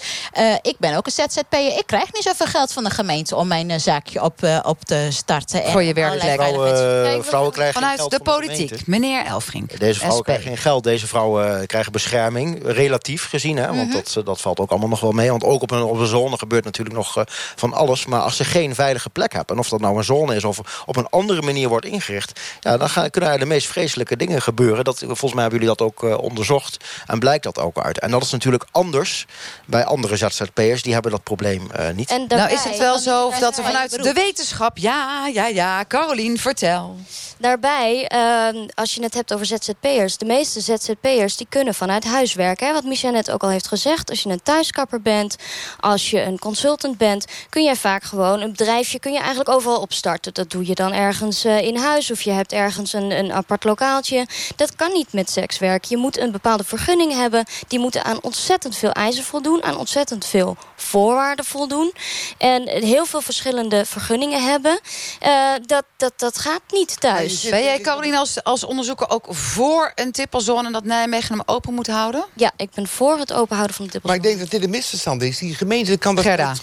ik 0.61 0.75
ben 0.79 0.95
ook 0.95 1.05
een 1.05 1.11
ZZP'er. 1.11 1.77
Ik 1.77 1.83
krijg 1.85 2.13
niet 2.13 2.23
zoveel 2.23 2.45
geld 2.45 2.73
van 2.73 2.83
de 2.83 2.89
gemeente... 2.89 3.35
om 3.35 3.47
mijn 3.47 3.79
zaakje 3.79 4.23
op, 4.23 4.47
op 4.63 4.85
te 4.85 5.07
starten. 5.09 5.71
Voor 5.71 5.83
je 5.83 5.93
werkplek. 5.93 6.33
Vrouwen, 6.33 7.25
vrouwen 7.25 7.51
krijgen 7.51 7.73
Vanuit 7.73 7.99
geld 7.99 8.11
de 8.11 8.19
politiek. 8.19 8.69
De 8.69 8.83
Meneer 8.85 9.25
Elfrink. 9.25 9.79
Deze 9.79 9.99
vrouwen 9.99 10.23
krijgen 10.23 10.47
geen 10.47 10.57
geld. 10.57 10.83
Deze 10.83 11.07
vrouwen 11.07 11.67
krijgen 11.67 11.91
bescherming. 11.91 12.59
Relatief 12.63 13.29
gezien. 13.29 13.57
Hè, 13.57 13.65
want 13.65 13.77
mm 13.77 13.91
-hmm. 13.91 14.01
dat, 14.13 14.25
dat 14.25 14.41
valt 14.41 14.59
ook 14.59 14.69
allemaal 14.69 14.89
nog 14.89 14.99
wel 14.99 15.11
mee. 15.11 15.29
Want 15.29 15.43
ook 15.43 15.61
op 15.61 15.71
een, 15.71 15.81
op 15.81 15.97
een 15.97 16.07
zone 16.07 16.37
gebeurt 16.37 16.63
natuurlijk 16.63 16.95
nog 16.95 17.08
van 17.55 17.73
alles. 17.73 18.05
Maar 18.05 18.21
als 18.21 18.35
ze 18.35 18.43
geen 18.43 18.75
veilige 18.75 19.09
plek 19.09 19.33
hebben... 19.33 19.55
en 19.55 19.61
of 19.61 19.69
dat 19.69 19.79
nou 19.79 19.97
een 19.97 20.03
zone 20.03 20.35
is 20.35 20.43
of 20.43 20.83
op 20.85 20.95
een 20.95 21.09
andere 21.09 21.41
manier 21.41 21.69
wordt 21.69 21.85
ingericht... 21.85 22.39
Ja, 22.59 22.77
dan 22.77 22.89
gaan, 22.89 23.09
kunnen 23.09 23.29
er 23.29 23.39
de 23.39 23.45
meest 23.45 23.67
vreselijke 23.67 24.15
dingen 24.15 24.41
gebeuren. 24.41 24.83
Dat, 24.83 24.97
volgens 24.99 25.33
mij 25.33 25.41
hebben 25.41 25.59
jullie 25.59 25.75
dat 25.75 25.87
ook 25.87 26.03
uh, 26.03 26.17
onderzocht. 26.17 26.77
En 27.05 27.19
blijkt 27.19 27.43
dat 27.43 27.59
ook 27.59 27.79
uit. 27.79 27.99
En 27.99 28.11
dat 28.11 28.23
is 28.23 28.31
natuurlijk 28.31 28.65
anders 28.71 29.25
bij 29.65 29.85
andere 29.85 30.17
ZZP'ers. 30.17 30.81
Die 30.81 30.93
hebben 30.93 31.11
dat 31.11 31.23
probleem 31.23 31.69
uh, 31.79 31.89
niet. 31.89 32.09
En 32.09 32.27
daarbij, 32.27 32.37
nou 32.37 32.57
is 32.57 32.63
het 32.63 32.77
wel 32.77 32.99
zo 32.99 33.25
of 33.25 33.39
dat 33.39 33.57
er 33.57 33.63
vanuit 33.63 34.03
de 34.03 34.13
wetenschap... 34.13 34.77
Ja, 34.77 35.27
ja, 35.33 35.47
ja. 35.47 35.85
Carolien, 35.87 36.37
vertel. 36.37 36.97
Daarbij, 37.37 38.11
uh, 38.13 38.67
als 38.73 38.95
je 38.95 39.03
het 39.03 39.13
hebt 39.13 39.33
over 39.33 39.45
ZZP'ers... 39.45 40.17
de 40.17 40.25
meeste 40.25 40.59
ZZP'ers 40.59 41.37
die 41.37 41.47
kunnen 41.49 41.73
vanuit 41.73 42.03
huis 42.03 42.33
werken. 42.33 42.67
Hè? 42.67 42.73
Wat 42.73 42.83
Micha 42.83 43.09
net 43.09 43.31
ook 43.31 43.43
al 43.43 43.49
heeft 43.49 43.67
gezegd. 43.67 44.09
Als 44.09 44.23
je 44.23 44.29
een 44.29 44.43
thuiskapper 44.43 45.01
bent, 45.01 45.35
als 45.79 46.09
je 46.09 46.21
een 46.21 46.39
consultant 46.39 46.97
bent... 46.99 47.25
kun 47.49 47.63
je 47.63 47.75
vaak 47.75 48.03
gewoon 48.03 48.41
een 48.41 48.51
bedrijfje 48.51 48.99
kun 48.99 49.11
je 49.11 49.19
eigenlijk 49.19 49.49
overal 49.49 49.81
opstarten. 49.81 50.33
Dat 50.33 50.49
doe 50.49 50.67
je 50.67 50.75
dan 50.75 50.93
ergens 50.93 51.45
uh, 51.45 51.61
in 51.61 51.77
huis 51.77 52.11
of 52.11 52.21
je 52.21 52.31
hebt 52.31 52.51
ergens 52.51 52.93
een, 52.93 53.11
een 53.11 53.33
apart 53.33 53.63
lokaaltje. 53.63 54.27
Dat 54.55 54.75
kan 54.75 54.93
niet 54.93 55.13
met 55.13 55.29
sekswerk. 55.29 55.83
Je 55.83 55.97
moet 55.97 56.17
een 56.17 56.31
bepaalde 56.31 56.63
vergunning 56.63 57.13
hebben. 57.13 57.45
Die 57.67 57.79
moeten 57.79 58.03
aan 58.03 58.21
ontzettend 58.21 58.75
veel 58.75 58.91
eisen 58.91 59.23
voldoen. 59.23 59.63
Aan 59.63 59.77
ontzettend 59.77 60.25
veel 60.25 60.57
voorwaarden 60.75 61.45
voldoen. 61.45 61.93
En 62.37 62.67
heel 62.67 63.05
veel 63.05 63.21
verschillende 63.21 63.85
vergunningen 63.85 64.43
hebben. 64.43 64.79
Uh, 65.25 65.51
dat, 65.65 65.83
dat, 65.97 66.13
dat 66.15 66.37
gaat 66.37 66.61
niet 66.69 66.99
thuis. 66.99 67.49
Ben 67.49 67.63
jij, 67.63 67.79
Caroline, 67.79 68.17
als, 68.17 68.43
als 68.43 68.63
onderzoeker 68.63 69.09
ook 69.09 69.25
voor 69.29 69.91
een 69.95 70.11
tippelzone... 70.11 70.65
en 70.65 70.73
dat 70.73 70.83
Nijmegen 70.83 71.35
hem 71.35 71.43
open 71.45 71.73
moet 71.73 71.87
houden? 71.87 72.25
Ja, 72.33 72.51
ik 72.57 72.69
ben 72.73 72.87
voor 72.87 73.17
het 73.17 73.33
openhouden 73.33 73.75
van 73.75 73.85
de 73.85 73.91
tippelzone. 73.91 74.21
Maar 74.21 74.31
ik 74.31 74.37
denk 74.37 74.49
dat 74.49 74.59
dit 74.59 74.63
een 74.63 74.75
misverstand 74.75 75.21
is. 75.21 75.37
Die 75.37 75.55
gemeente 75.55 75.97
kan 75.97 76.15
dat 76.15 76.25
Gerda. 76.25 76.53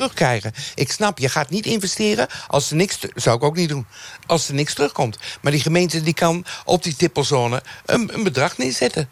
Ik 0.74 0.92
snap, 0.92 1.18
je 1.18 1.28
gaat 1.28 1.50
niet 1.50 1.66
investeren 1.66 2.26
als 2.46 2.70
er 2.70 2.76
niks... 2.76 2.98
zou 3.14 3.36
ik 3.36 3.42
ook 3.42 3.56
niet 3.56 3.68
doen. 3.68 3.86
Als 4.26 4.48
er 4.48 4.54
niks 4.54 4.74
terugkomt. 4.74 5.18
Maar 5.40 5.52
die 5.52 5.60
gemeente 5.60 6.02
die 6.02 6.14
kan 6.14 6.44
op 6.64 6.82
die 6.82 6.96
tippelzone 6.96 7.62
een, 7.86 8.14
een 8.14 8.22
bedrag 8.22 8.58
neerzetten. 8.58 9.08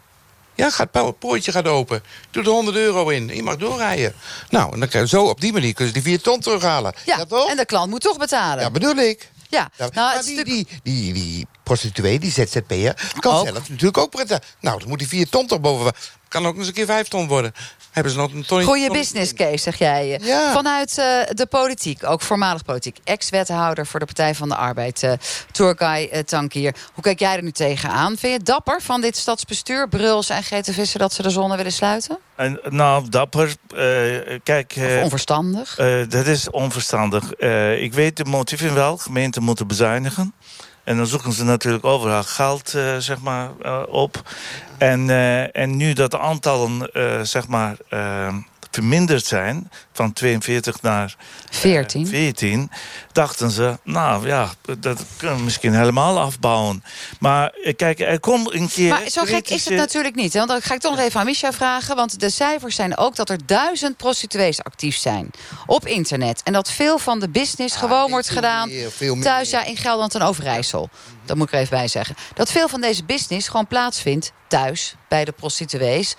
Ja, 0.55 0.70
gaat, 0.70 0.88
het 0.92 1.18
poortje 1.18 1.53
gaat 1.53 1.66
open. 1.66 2.03
Doe 2.31 2.42
er 2.42 2.48
100 2.48 2.77
euro 2.77 3.09
in. 3.09 3.29
Je 3.29 3.42
mag 3.42 3.57
doorrijden. 3.57 4.14
Nou, 4.50 4.72
en 4.72 4.81
dan 4.81 4.88
kan 4.88 5.00
je 5.00 5.09
zo 5.09 5.24
op 5.24 5.40
die 5.40 5.53
manier 5.53 5.74
kunnen 5.74 5.94
ze 5.94 6.00
die 6.00 6.11
4 6.11 6.20
ton 6.20 6.40
terughalen. 6.40 6.94
Ja, 7.05 7.16
ja 7.16 7.24
toch? 7.24 7.50
en 7.50 7.57
de 7.57 7.64
klant 7.64 7.90
moet 7.90 8.00
toch 8.00 8.18
betalen. 8.18 8.64
Ja, 8.64 8.70
bedoel 8.70 8.96
ik. 8.96 9.33
Ja, 9.48 9.70
nou, 9.79 9.90
maar 9.94 10.22
die, 10.24 10.44
die, 10.44 10.68
die, 10.83 11.12
die 11.12 11.46
prostituee, 11.62 12.18
die 12.18 12.31
ZZP'er, 12.31 13.12
kan 13.18 13.35
Ook. 13.35 13.46
zelf 13.46 13.68
natuurlijk 13.68 13.98
ook 13.98 14.11
prettig. 14.11 14.38
Nou, 14.61 14.79
dan 14.79 14.88
moet 14.88 14.98
die 14.98 15.09
4 15.09 15.29
ton 15.29 15.46
toch 15.46 15.61
boven. 15.61 15.92
Kan 16.29 16.46
ook 16.46 16.57
eens 16.57 16.66
een 16.66 16.72
keer 16.72 16.87
5 16.87 17.09
ton 17.09 17.27
worden. 17.27 17.55
Hebben 17.94 18.12
ze 18.12 18.18
nog 18.18 18.33
een 18.33 18.44
ton 18.44 18.62
Goeie 18.62 18.90
business 18.90 19.35
case, 19.35 19.59
zeg 19.59 19.78
jij. 19.78 20.18
Ja. 20.22 20.52
Vanuit 20.52 20.98
uh, 20.98 21.04
de 21.28 21.46
politiek, 21.46 22.04
ook 22.07 22.20
voormalig 22.20 22.64
politiek. 22.64 22.98
Ex-wethouder 23.04 23.87
voor 23.87 24.00
de 24.00 24.07
Partij 24.07 24.35
van 24.35 24.48
de 24.48 24.57
Arbeid, 24.57 25.02
uh, 25.02 25.12
Turkay 25.50 26.11
uh, 26.12 26.18
Tankier. 26.18 26.74
Hoe 26.94 27.02
kijk 27.02 27.18
jij 27.18 27.37
er 27.37 27.42
nu 27.42 27.50
tegenaan? 27.50 28.07
Vind 28.07 28.20
je 28.20 28.38
het 28.38 28.46
dapper 28.46 28.83
van 28.83 29.00
dit 29.00 29.16
stadsbestuur, 29.16 29.88
Bruls 29.88 30.28
en 30.28 30.42
Grete 30.42 30.72
Visser... 30.72 30.98
dat 30.98 31.12
ze 31.12 31.22
de 31.22 31.30
zone 31.30 31.57
willen 31.57 31.72
sluiten? 31.72 32.18
En, 32.37 32.61
nou, 32.68 33.09
dapper. 33.09 33.54
kijk, 34.42 34.74
of 34.76 35.02
onverstandig? 35.02 35.74
dat 36.09 36.26
is 36.26 36.50
onverstandig. 36.50 37.35
ik 37.78 37.92
weet 37.94 38.16
de 38.16 38.24
motieven 38.24 38.74
wel. 38.74 38.96
Gemeenten 38.96 39.42
moeten 39.42 39.66
bezuinigen. 39.66 40.35
En 40.85 40.97
dan 40.97 41.07
zoeken 41.07 41.33
ze 41.33 41.44
natuurlijk 41.44 41.85
overal 41.85 42.23
geld 42.23 42.75
uh, 42.75 42.97
zeg 42.97 43.20
maar, 43.20 43.51
uh, 43.62 43.83
op. 43.88 44.23
En, 44.79 45.09
uh, 45.09 45.57
en 45.57 45.77
nu 45.77 45.92
dat 45.92 46.11
de 46.11 46.18
aantallen 46.18 46.88
zeg 47.27 47.49
maar, 47.49 47.77
verminderd 48.74 49.24
zijn... 49.24 49.70
van 49.92 50.12
42 50.12 50.82
naar 50.82 51.16
14. 51.50 52.06
14, 52.06 52.70
dachten 53.12 53.50
ze, 53.50 53.78
nou 53.82 54.26
ja, 54.26 54.50
dat 54.78 55.04
kunnen 55.16 55.37
we 55.37 55.42
misschien 55.42 55.74
helemaal 55.74 56.18
afbouwen. 56.18 56.84
Maar 57.20 57.50
eh, 57.50 57.76
kijk, 57.76 58.00
er 58.00 58.20
komt 58.20 58.54
een 58.54 58.68
keer... 58.68 58.88
Maar 58.88 59.08
zo 59.08 59.22
gek 59.24 59.48
is 59.48 59.64
het 59.64 59.74
natuurlijk 59.74 60.14
niet. 60.14 60.32
Hè? 60.32 60.38
Want 60.38 60.50
dan 60.50 60.62
ga 60.62 60.74
ik 60.74 60.80
toch 60.80 60.96
nog 60.96 61.04
even 61.04 61.20
aan 61.20 61.26
Misha 61.26 61.52
vragen. 61.52 61.96
Want 61.96 62.20
de 62.20 62.30
cijfers 62.30 62.74
zijn 62.74 62.96
ook 62.96 63.16
dat 63.16 63.30
er 63.30 63.46
duizend 63.46 63.96
prostituees 63.96 64.62
actief 64.62 64.96
zijn. 64.96 65.30
Op 65.66 65.87
internet. 65.87 66.42
En 66.42 66.52
dat 66.52 66.70
veel 66.70 66.98
van 66.98 67.20
de 67.20 67.28
business 67.28 67.76
gewoon 67.76 68.10
wordt 68.10 68.28
gedaan... 68.28 68.68
meer. 68.68 69.20
thuis 69.20 69.50
ja, 69.50 69.64
in 69.64 69.76
Gelderland 69.76 70.14
en 70.14 70.22
Overijssel. 70.22 70.88
Dat 71.24 71.37
moet 71.37 71.46
ik 71.46 71.52
er 71.52 71.60
even 71.60 71.76
bij 71.76 71.88
zeggen. 71.88 72.16
Dat 72.34 72.50
veel 72.50 72.68
van 72.68 72.80
deze 72.80 73.04
business 73.04 73.48
gewoon 73.48 73.66
plaatsvindt 73.66 74.32
thuis 74.48 74.94
bij 75.08 75.24
de 75.24 75.32
prostituees. 75.32 76.16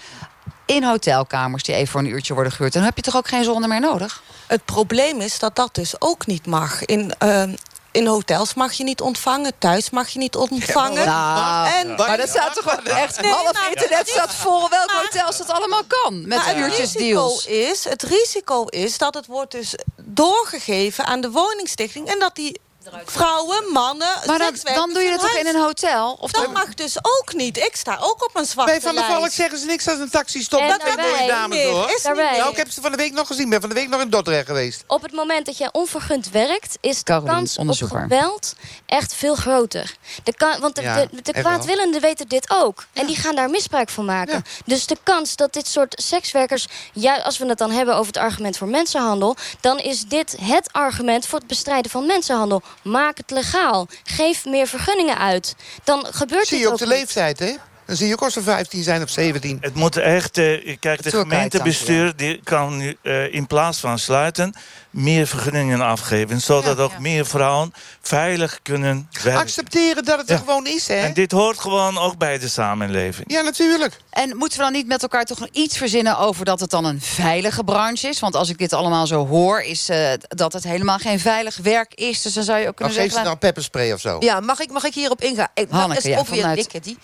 In 0.66 0.84
hotelkamers 0.84 1.64
die 1.64 1.76
even 1.76 1.88
voor 1.88 2.00
een 2.00 2.10
uurtje 2.10 2.34
worden 2.34 2.52
gehuurd. 2.52 2.74
Dan 2.74 2.84
heb 2.84 2.96
je 2.96 3.02
toch 3.02 3.16
ook 3.16 3.28
geen 3.28 3.44
zonde 3.44 3.68
meer 3.68 3.80
nodig? 3.80 4.24
Het 4.48 4.66
probleem 4.66 5.22
is 5.22 5.40
dat 5.40 5.56
dat 5.56 5.76
dus 5.76 6.02
ook 6.02 6.26
niet 6.26 6.46
mag. 6.46 6.86
In, 6.86 7.16
ehm, 7.18 7.56
in 7.92 8.06
hotels 8.08 8.54
mag 8.54 8.74
je 8.74 8.84
niet 8.84 9.02
ontvangen, 9.02 9.52
thuis 9.58 9.90
mag 9.90 10.10
je 10.10 10.20
niet 10.20 10.36
ontvangen. 10.36 11.06
Nou, 11.06 11.68
en, 11.68 11.96
maar 11.96 12.18
dat 12.18 12.30
staat 12.30 12.54
toch 12.54 12.64
wel 12.64 12.96
echt... 12.96 13.22
Nee, 13.22 13.32
half 13.32 13.68
internet 13.70 14.08
staat 14.08 14.36
vol 14.36 14.70
welk 14.70 14.92
hotels 14.92 15.38
dat 15.38 15.50
allemaal 15.50 15.84
kan. 15.88 16.28
Met 16.28 16.38
Maar 16.38 16.48
het 16.48 16.58
uurtjesdeals. 16.58 17.46
risico 17.46 17.72
is, 17.72 17.84
het 17.84 18.04
risico 18.04 18.66
is 18.66 18.98
dat 18.98 19.14
het 19.14 19.26
wordt 19.26 19.52
dus 19.52 19.76
doorgegeven 20.02 21.06
aan 21.06 21.22
de 21.22 21.32
woningstichting... 21.32 22.08
en 22.08 22.20
dat 22.20 22.36
die 22.36 22.60
vrouwen, 23.06 23.72
mannen, 23.72 24.08
Maar 24.26 24.38
dan, 24.64 24.94
doe 24.94 25.02
je 25.04 25.10
dat 25.10 25.20
toch 25.20 25.36
in 25.38 25.48
een 25.48 25.56
hotel? 25.62 26.18
Of 26.20 26.32
Dat 26.32 26.44
dan- 26.44 26.54
mag 26.54 26.74
dus 26.74 26.98
ook 27.02 27.34
niet. 27.34 27.58
Ik 27.58 27.76
sta 27.76 27.98
ook 28.02 28.24
op 28.26 28.32
een 28.34 28.46
zwarte 28.46 28.72
Bij 28.72 28.82
Van 28.82 28.96
der 28.96 29.04
lijst. 29.04 29.18
Valk 29.20 29.32
zeggen 29.32 29.60
ze 29.60 29.66
niks 29.66 29.88
als 29.88 30.00
een 30.00 30.10
taxi 30.10 30.42
stopt. 30.42 30.62
En 30.64 30.70
Dat 30.70 30.80
daarbij- 30.82 31.10
mooie 31.12 31.28
dames 31.28 31.58
Nee, 31.58 31.68
hoor. 31.68 31.86
is 31.86 31.94
niet 31.94 32.04
Daarbij- 32.04 32.38
Nou, 32.38 32.52
ik 32.52 32.58
heb 32.58 32.70
ze 32.72 32.82
van 32.82 32.92
de 32.92 32.98
week 32.98 33.14
nog 33.14 33.28
gezien. 33.28 33.44
Ik 33.44 33.50
ben 33.50 33.60
van 33.60 33.70
de 33.70 33.76
week 33.76 33.90
nog 33.90 34.02
in 34.02 34.10
Dordrecht 34.10 34.46
geweest. 34.48 34.84
Op 34.88 35.02
het 35.02 35.12
moment 35.14 35.46
dat 35.46 35.58
jij 35.58 35.70
onvergund 35.72 36.30
werkt, 36.30 36.78
is 36.82 37.04
de 37.04 37.22
kans 37.26 37.54
op 37.54 37.60
onderzoeker. 37.60 38.00
geweld 38.00 38.54
echt 38.86 39.14
veel 39.14 39.36
groter. 39.36 39.96
De, 40.24 40.34
kan, 40.36 40.60
want 40.60 40.76
de, 40.76 40.82
Ja, 40.82 41.06
de, 41.12 41.22
de 41.22 41.32
kwaadwillenden 41.34 42.02
weten 42.02 42.28
dit 42.28 42.50
ook. 42.50 42.86
En 42.94 43.06
die 43.06 43.16
gaan 43.16 43.36
daar 43.36 43.50
misbruik 43.50 43.90
van 43.90 44.06
maken. 44.06 44.44
Dus 44.66 44.86
de 44.86 44.98
kans 45.04 45.36
dat 45.36 45.54
dit 45.54 45.68
soort 45.68 46.02
sekswerkers... 46.06 46.68
Ja, 46.94 47.16
als 47.16 47.38
we 47.38 47.46
het 47.46 47.58
dan 47.58 47.72
hebben 47.72 47.94
over 47.96 48.08
het 48.08 48.18
argument 48.18 48.58
voor 48.58 48.68
mensenhandel... 48.68 49.36
dan 49.60 49.80
is 49.80 50.02
dit 50.04 50.36
het 50.42 50.70
argument 50.72 51.28
voor 51.28 51.40
het 51.40 51.48
bestrijden 51.48 51.92
van 51.92 52.06
mensenhandel. 52.06 52.62
Maak 52.82 53.18
het 53.18 53.32
legaal. 53.32 53.88
Geef 54.04 54.46
meer 54.46 54.68
vergunningen 54.68 55.18
uit. 55.18 55.56
Dan 55.84 56.06
gebeurt 56.12 56.48
Zie 56.48 56.60
je 56.60 56.68
ook 56.68 56.72
ook 56.74 56.80
de 56.80 56.88
leeftijd, 56.88 57.40
hè? 57.40 57.56
Dan 57.86 57.96
zie 57.96 58.08
je 58.08 58.14
ook 58.14 58.22
als 58.22 58.34
ze 58.34 58.42
15 58.42 58.84
zijn 58.84 59.02
of 59.02 59.10
17. 59.10 59.58
Het 59.62 59.76
moet 59.76 59.98
echt, 59.98 60.38
eh, 60.38 60.78
kijk, 60.80 61.04
de 61.04 61.10
gemeentebestuur 61.10 62.16
die 62.16 62.42
kan 62.44 62.78
nu 62.78 62.98
eh, 63.02 63.34
in 63.34 63.48
plaats 63.48 63.80
van 63.80 64.00
sluiten 64.00 64.54
meer 64.90 65.28
vergunningen 65.28 65.82
afgeven, 65.82 66.42
zodat 66.42 66.78
ook 66.80 67.00
meer 67.00 67.26
vrouwen 67.26 67.74
veilig 68.02 68.60
kunnen 68.62 69.10
werken. 69.24 69.42
Accepteren 69.42 70.04
dat 70.06 70.20
het 70.20 70.30
er 70.30 70.38
gewoon 70.38 70.68
is, 70.68 70.88
hè? 70.88 70.96
En 70.96 71.14
dit 71.14 71.32
hoort 71.32 71.60
gewoon 71.60 71.98
ook 71.98 72.18
bij 72.18 72.40
de 72.40 72.48
samenleving. 72.48 73.32
Ja, 73.32 73.42
natuurlijk. 73.42 73.98
En 74.10 74.38
moeten 74.38 74.58
we 74.58 74.64
dan 74.64 74.74
niet 74.74 74.88
met 74.88 75.02
elkaar 75.02 75.26
toch 75.26 75.40
nog 75.40 75.50
iets 75.52 75.78
verzinnen 75.78 76.18
over 76.18 76.46
dat 76.46 76.60
het 76.60 76.70
dan 76.70 76.86
een 76.86 77.02
veilige 77.02 77.64
branche 77.64 78.08
is? 78.08 78.20
Want 78.20 78.36
als 78.36 78.50
ik 78.50 78.58
dit 78.58 78.74
allemaal 78.74 79.08
zo 79.08 79.28
hoor, 79.28 79.62
is 79.62 79.90
eh, 79.90 80.14
dat 80.28 80.54
het 80.54 80.64
helemaal 80.64 80.98
geen 80.98 81.20
veilig 81.20 81.58
werk 81.58 81.94
is. 81.94 82.22
Dus 82.22 82.34
dan 82.34 82.44
zou 82.44 82.60
je 82.60 82.68
ook 82.68 82.76
kunnen 82.76 82.94
geef 82.94 83.04
ze 83.04 83.10
zeggen... 83.10 83.30
dan 83.30 83.38
pepperspray 83.38 83.92
of 83.92 84.00
zo. 84.00 84.18
Ja, 84.20 84.40
mag 84.40 84.60
ik, 84.60 84.72
mag 84.72 84.84
ik 84.84 84.94
hierop 84.94 85.22
ingaan? 85.22 85.48
Ik, 85.54 85.70
dat 85.70 85.80
Hanneke, 85.80 86.10
is 86.10 86.16
ja, 86.16 86.24
vanuit- 86.24 86.60
ik, 86.60 86.68
Kitty. 86.68 86.96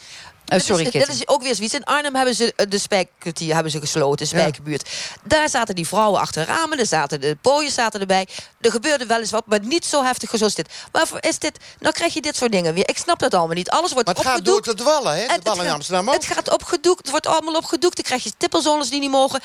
Oh, 0.53 0.59
sorry, 0.59 0.83
dat 0.83 0.93
is, 0.93 1.05
dat 1.05 1.15
is 1.15 1.27
ook 1.27 1.41
weer 1.43 1.55
zoiets. 1.55 1.73
In 1.73 1.83
Arnhem 1.83 2.15
hebben 2.15 2.35
ze 2.35 2.53
eh, 2.55 2.65
de 2.69 2.77
spijkerkwartier 2.77 3.53
hebben 3.53 3.71
ze 3.71 3.79
gesloten, 3.79 4.17
de 4.17 4.25
spijkerbuurt. 4.25 4.89
Daar 5.23 5.49
zaten 5.49 5.75
die 5.75 5.87
vrouwen 5.87 6.19
achter 6.21 6.45
ramen, 6.45 6.79
er 6.79 6.85
zaten 6.85 7.21
de 7.21 7.37
pooien 7.41 7.71
zaten 7.71 7.99
erbij. 7.99 8.27
Er 8.61 8.71
gebeurde 8.71 9.05
wel 9.05 9.19
eens 9.19 9.31
wat, 9.31 9.45
maar 9.45 9.59
niet 9.61 9.85
zo 9.85 10.03
heftig 10.03 10.29
zoals 10.33 10.55
dit. 10.55 10.69
Waarvoor 10.91 11.17
is 11.21 11.39
dit? 11.39 11.57
Nou 11.79 11.93
krijg 11.93 12.13
je 12.13 12.21
dit 12.21 12.35
soort 12.35 12.51
dingen 12.51 12.73
weer. 12.73 12.89
Ik 12.89 12.97
snap 12.97 13.19
dat 13.19 13.33
allemaal 13.33 13.55
niet. 13.55 13.69
Alles 13.69 13.91
wordt 13.91 14.07
Maar 14.07 14.15
het 14.15 14.25
gaat 14.25 14.45
door 14.45 14.61
tot 14.61 14.81
wallen, 14.81 15.13
hè? 15.15 15.21
En 15.21 15.27
De 15.27 15.33
het 15.33 15.43
wallen 15.43 15.59
in 15.59 15.65
gaat- 15.65 15.73
Amsterdam 15.75 16.07
ook. 16.07 16.13
Het 16.13 16.25
gaat 16.25 16.49
opgedoekt, 16.53 16.99
het 17.01 17.09
wordt 17.09 17.27
allemaal 17.27 17.55
opgedoekt. 17.55 17.95
Dan 17.95 18.05
krijg 18.05 18.23
je 18.23 18.31
tippelzones 18.37 18.89
die 18.89 18.99
niet 18.99 19.11
mogen. 19.11 19.39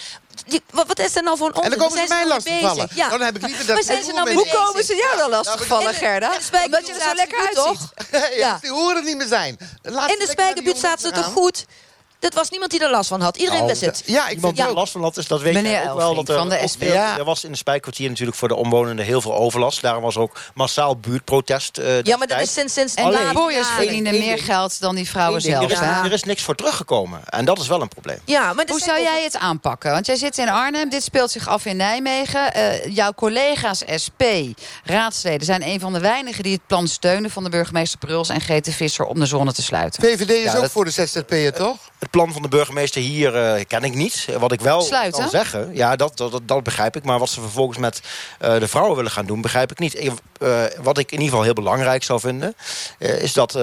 Die- 0.46 0.62
wat, 0.70 0.86
wat 0.86 0.98
is 0.98 1.16
er 1.16 1.22
nou 1.22 1.36
voor 1.36 1.46
een 1.46 1.52
En 1.54 1.62
onzin? 1.62 1.78
dan 1.78 1.88
komen 1.88 2.02
ze 2.02 2.08
mij 2.14 2.18
nou 2.24 2.28
lastigvallen. 2.28 2.88
Ja. 2.94 3.06
Nou, 3.06 3.18
dan 3.18 3.26
heb 3.26 3.36
ik 3.36 3.42
liever 3.46 3.66
dat 3.66 3.74
Waar 3.74 3.84
zijn 3.84 4.04
ze 4.04 4.12
nou 4.12 4.34
Hoe 4.34 4.48
komen 4.48 4.84
ze 4.84 4.94
jou 4.94 5.16
dan 5.18 5.30
lastigvallen, 5.30 5.92
de- 5.92 5.98
Gerda? 5.98 6.28
de 6.50 6.62
Omdat 6.64 6.86
je 6.86 6.92
er 6.92 7.00
zo 7.00 7.14
lekker 7.14 7.38
uitziet. 7.38 7.54
toch? 7.64 7.92
ja, 8.12 8.26
Ja. 8.36 8.58
Die 8.60 8.70
horen 8.70 9.04
niet 9.04 9.16
meer 9.16 9.26
zijn. 9.26 9.58
Laat 9.82 10.08
ze 10.10 10.12
In 10.16 10.24
de 10.24 10.30
spijkerbuurt 10.30 10.78
zaten 10.78 10.95
ze 11.00 11.06
mensen 11.06 11.24
toch 11.24 11.32
goed? 11.32 11.66
Dat 12.18 12.35
was 12.35 12.50
niemand 12.50 12.70
die 12.70 12.81
er 12.85 12.90
last 12.90 13.09
van 13.09 13.20
had. 13.20 13.37
Iedereen 13.37 13.59
Nou, 13.59 13.70
wist 13.70 13.81
het. 13.81 14.02
Ja, 14.07 14.29
ik 14.29 14.42
die 14.55 14.62
er 14.64 14.72
last 14.72 14.92
van 14.92 15.02
had, 15.02 15.16
is 15.16 15.26
dat 15.26 15.40
weet 15.40 15.55
Meneer 15.55 15.83
je 15.83 15.90
ook 15.90 15.96
wel. 15.96 16.14
Dat 16.14 16.29
er, 16.29 16.37
van 16.37 16.48
de 16.48 16.61
SP. 16.72 16.83
Ja. 16.83 17.18
er 17.18 17.24
was 17.24 17.44
in 17.44 17.50
de 17.50 17.57
spijkwartier 17.57 18.09
natuurlijk 18.09 18.37
voor 18.37 18.48
de 18.48 18.55
omwonenden 18.55 19.05
heel 19.05 19.20
veel 19.20 19.35
overlast. 19.35 19.83
Daarom 19.83 20.02
was 20.02 20.16
ook 20.16 20.38
massaal 20.55 20.96
buurtprotest. 20.96 21.79
eh, 21.79 22.02
Ja, 22.02 22.16
maar 22.16 22.26
dat 22.26 22.40
is 22.40 22.52
sinds... 22.52 22.72
sinds 22.72 22.94
de 22.94 23.02
die 23.02 23.33
boyers 23.33 23.66
jaren. 23.68 23.83
verdienen 23.85 24.18
meer 24.18 24.38
geld 24.38 24.81
dan 24.81 24.94
die 24.94 25.09
vrouwen 25.09 25.40
zelf. 25.40 25.64
Er 25.64 25.70
is, 25.70 25.79
hè? 25.79 26.05
er 26.05 26.12
is 26.12 26.22
niks 26.22 26.42
voor 26.42 26.55
teruggekomen. 26.55 27.20
En 27.26 27.44
dat 27.44 27.59
is 27.59 27.66
wel 27.66 27.81
een 27.83 27.88
probleem. 27.88 28.18
Ja, 28.24 28.52
maar 28.52 28.64
Hoe 28.68 28.81
zou 28.81 29.00
jij 29.00 29.22
het 29.22 29.37
aanpakken? 29.37 29.90
Want 29.90 30.07
jij 30.07 30.16
zit 30.16 30.38
in 30.38 30.48
Arnhem, 30.48 30.88
dit 30.90 31.02
speelt 31.02 31.31
zich 31.31 31.48
af 31.48 31.64
in 31.64 31.76
Nijmegen. 31.76 32.55
Eh, 32.55 32.94
jouw 32.94 33.12
collega's 33.12 33.83
SP, 34.05 34.22
raadsleden, 34.85 35.46
zijn 35.46 35.62
een 35.62 35.81
van 35.81 35.92
de 35.92 36.00
weinigen 36.00 36.42
die 36.42 36.52
het 36.52 36.66
plan 36.66 36.88
steunen... 36.88 37.31
van 37.31 37.44
de 37.44 37.50
burgemeester 37.50 37.98
Bruls 37.98 38.29
en 38.29 38.40
GT 38.40 38.74
Visser 38.74 39.05
om 39.05 39.18
de 39.20 39.26
zone 39.26 39.52
te 39.52 39.62
sluiten. 39.62 40.02
VVD 40.02 40.31
is 40.31 40.42
Ja, 40.42 40.55
ook 40.55 40.61
dat- 40.61 40.70
voor 40.70 40.85
de 40.85 40.90
ZZP'er, 40.90 41.52
toch? 41.52 41.76
Het 42.06 42.14
plan 42.14 42.32
van 42.32 42.42
de 42.42 42.48
burgemeester 42.48 43.00
hier 43.00 43.34
eh, 43.44 43.64
ken 43.66 43.82
ik 43.84 43.94
niet. 43.94 44.26
Wat 44.38 44.52
ik 44.52 44.60
wel 44.60 44.82
Sluiten? 44.82 45.20
kan 45.20 45.30
zeggen, 45.30 45.70
ja, 45.74 45.96
dat, 45.96 46.16
dat, 46.16 46.40
dat 46.44 46.62
begrijp 46.62 46.96
ik. 46.96 47.04
Maar 47.04 47.18
wat 47.18 47.28
ze 47.28 47.40
vervolgens 47.40 47.78
met 47.78 48.00
eh, 48.38 48.58
de 48.58 48.68
vrouwen 48.68 48.96
willen 48.96 49.10
gaan 49.10 49.26
doen, 49.26 49.40
begrijp 49.40 49.70
ik 49.70 49.78
niet. 49.78 50.00
Ik- 50.00 50.12
eh, 50.40 50.62
wat 50.82 50.98
ik 50.98 51.06
in 51.06 51.12
ieder 51.12 51.28
geval 51.28 51.42
heel 51.42 51.52
belangrijk 51.52 52.02
zou 52.04 52.20
vinden... 52.20 52.54
eh, 52.98 53.22
is 53.22 53.32
dat 53.32 53.58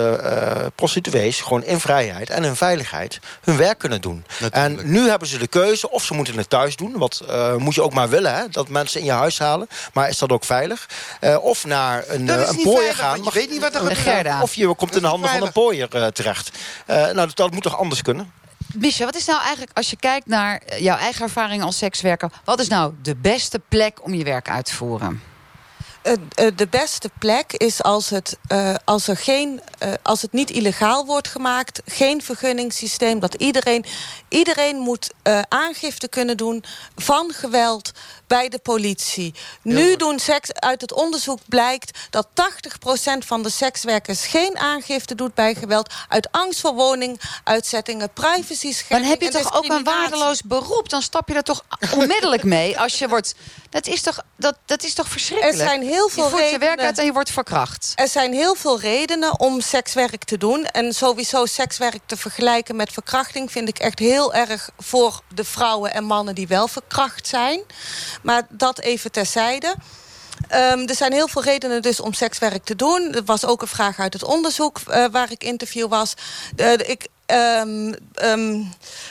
prostituees 0.75 1.41
gewoon 1.41 1.63
in 1.63 1.79
vrijheid 1.79 2.29
en 2.29 2.43
in 2.43 2.55
veiligheid 2.55 3.19
hun 3.41 3.57
werk 3.57 3.77
kunnen 3.79 4.01
doen. 4.01 4.23
Natuurlijk. 4.27 4.55
En 4.55 4.91
nu 4.91 5.09
hebben 5.09 5.27
ze 5.27 5.37
de 5.37 5.47
keuze 5.47 5.89
of 5.91 6.03
ze 6.03 6.13
moeten 6.13 6.37
het 6.37 6.49
thuis 6.49 6.75
doen. 6.75 6.97
Wat 6.97 7.21
eh, 7.27 7.55
moet 7.55 7.75
je 7.75 7.81
ook 7.81 7.93
maar 7.93 8.09
willen, 8.09 8.35
hè, 8.35 8.43
dat 8.49 8.69
mensen 8.69 8.99
in 8.99 9.05
je 9.05 9.11
huis 9.11 9.39
halen. 9.39 9.67
Maar 9.93 10.09
is 10.09 10.17
dat 10.17 10.31
ook 10.31 10.43
veilig? 10.45 10.89
Eh, 11.19 11.43
of 11.43 11.65
naar 11.65 12.03
een, 12.07 12.25
een 12.49 12.61
pooier 12.63 12.95
gaan. 12.95 13.17
je 13.17 13.23
Mag- 13.23 13.33
weet 13.33 13.49
niet 13.49 13.61
wat 13.61 13.75
er 13.75 13.79
gebeurt. 13.79 14.41
Of 14.41 14.55
je 14.55 14.73
komt 14.75 14.95
in 14.95 15.01
de 15.01 15.07
handen 15.07 15.29
van 15.29 15.41
een 15.47 15.51
pooier 15.53 16.11
terecht. 16.11 16.51
Eh, 16.85 16.95
nou, 16.97 17.15
dat, 17.15 17.35
dat 17.35 17.51
moet 17.51 17.63
toch 17.63 17.77
anders 17.77 18.01
kunnen? 18.01 18.31
Misha, 18.73 19.05
wat 19.05 19.15
is 19.15 19.25
nou 19.25 19.39
eigenlijk, 19.39 19.71
als 19.73 19.89
je 19.89 19.95
kijkt 19.95 20.27
naar 20.27 20.57
eh, 20.57 20.79
jouw 20.79 20.97
eigen 20.97 21.21
ervaring 21.23 21.63
als 21.63 21.77
sekswerker... 21.77 22.31
wat 22.43 22.59
is 22.59 22.67
nou 22.67 22.93
de 23.01 23.15
beste 23.15 23.59
plek 23.69 24.03
om 24.03 24.13
je 24.13 24.23
werk 24.23 24.49
uit 24.49 24.65
te 24.65 24.73
voeren? 24.73 25.21
Eh, 26.01 26.13
eh, 26.13 26.55
de 26.55 26.67
beste 26.67 27.09
plek 27.19 27.53
is 27.53 27.83
als 27.83 28.09
het, 28.09 28.37
als, 28.85 29.07
er 29.07 29.17
geen, 29.17 29.61
als 30.01 30.21
het 30.21 30.31
niet 30.31 30.49
illegaal 30.49 31.05
wordt 31.05 31.27
gemaakt, 31.27 31.81
geen 31.85 32.21
vergunningssysteem, 32.21 33.19
dat 33.19 33.33
iedereen, 33.33 33.85
iedereen 34.27 34.77
moet 34.77 35.13
aangifte 35.47 36.07
kunnen 36.07 36.37
doen 36.37 36.63
van 36.95 37.33
geweld 37.33 37.91
bij 38.33 38.49
de 38.49 38.59
politie. 38.59 39.33
Nu 39.61 39.95
doen 39.95 40.19
seks, 40.19 40.53
uit 40.53 40.81
het 40.81 40.93
onderzoek 40.93 41.39
blijkt 41.47 41.99
dat 42.09 42.27
80% 42.27 43.17
van 43.25 43.43
de 43.43 43.49
sekswerkers 43.49 44.25
geen 44.25 44.57
aangifte 44.57 45.15
doet 45.15 45.33
bij 45.33 45.55
geweld 45.55 45.93
uit 46.09 46.31
angst 46.31 46.59
voor 46.59 46.73
woninguitzettingen, 46.73 48.09
privacy 48.13 48.73
Maar 48.89 48.99
dan 48.99 49.09
heb 49.09 49.21
je 49.21 49.29
toch 49.29 49.55
ook 49.55 49.69
een 49.69 49.83
waardeloos 49.83 50.41
beroep? 50.41 50.89
Dan 50.89 51.01
stap 51.01 51.27
je 51.27 51.35
er 51.35 51.43
toch 51.43 51.63
onmiddellijk 51.93 52.43
mee 52.43 52.79
als 52.79 52.99
je 52.99 53.07
wordt... 53.07 53.35
Dat 53.69 53.87
is 53.87 54.01
toch, 54.01 54.23
dat, 54.35 54.57
dat 54.65 54.83
is 54.83 54.93
toch 54.93 55.07
verschrikkelijk? 55.07 55.59
Er 55.59 55.65
zijn 55.67 55.81
heel 55.81 56.09
veel 56.09 56.23
je 56.23 56.29
voert 56.29 56.49
je 56.49 56.57
werk 56.57 56.79
uit 56.79 56.97
en 56.97 57.05
je 57.05 57.13
wordt 57.13 57.31
verkracht. 57.31 57.91
Er 57.95 58.07
zijn 58.07 58.33
heel 58.33 58.55
veel 58.55 58.79
redenen 58.79 59.39
om 59.39 59.61
sekswerk 59.61 60.23
te 60.23 60.37
doen. 60.37 60.65
En 60.65 60.93
sowieso 60.93 61.45
sekswerk 61.45 61.99
te 62.05 62.17
vergelijken 62.17 62.75
met 62.75 62.91
verkrachting... 62.91 63.51
vind 63.51 63.67
ik 63.67 63.79
echt 63.79 63.99
heel 63.99 64.33
erg 64.33 64.69
voor 64.77 65.21
de 65.33 65.43
vrouwen 65.43 65.93
en 65.93 66.03
mannen 66.03 66.35
die 66.35 66.47
wel 66.47 66.67
verkracht 66.67 67.27
zijn. 67.27 67.61
Maar 68.23 68.47
dat 68.49 68.79
even 68.79 69.11
terzijde. 69.11 69.75
Ehm, 70.47 70.79
er 70.79 70.95
zijn 70.95 71.13
heel 71.13 71.27
veel 71.27 71.43
redenen 71.43 71.81
dus 71.81 71.99
om 71.99 72.13
sekswerk 72.13 72.63
te 72.63 72.75
doen. 72.75 73.13
Er 73.13 73.23
was 73.23 73.45
ook 73.45 73.61
een 73.61 73.67
vraag 73.67 73.99
uit 73.99 74.13
het 74.13 74.23
onderzoek 74.23 74.79
eh, 74.87 75.05
waar 75.11 75.31
ik 75.31 75.43
interview 75.43 75.87
was. 75.87 76.13
Eh, 76.55 76.71
ik, 76.71 77.07
ehm, 77.25 77.93
ehm, 78.13 78.61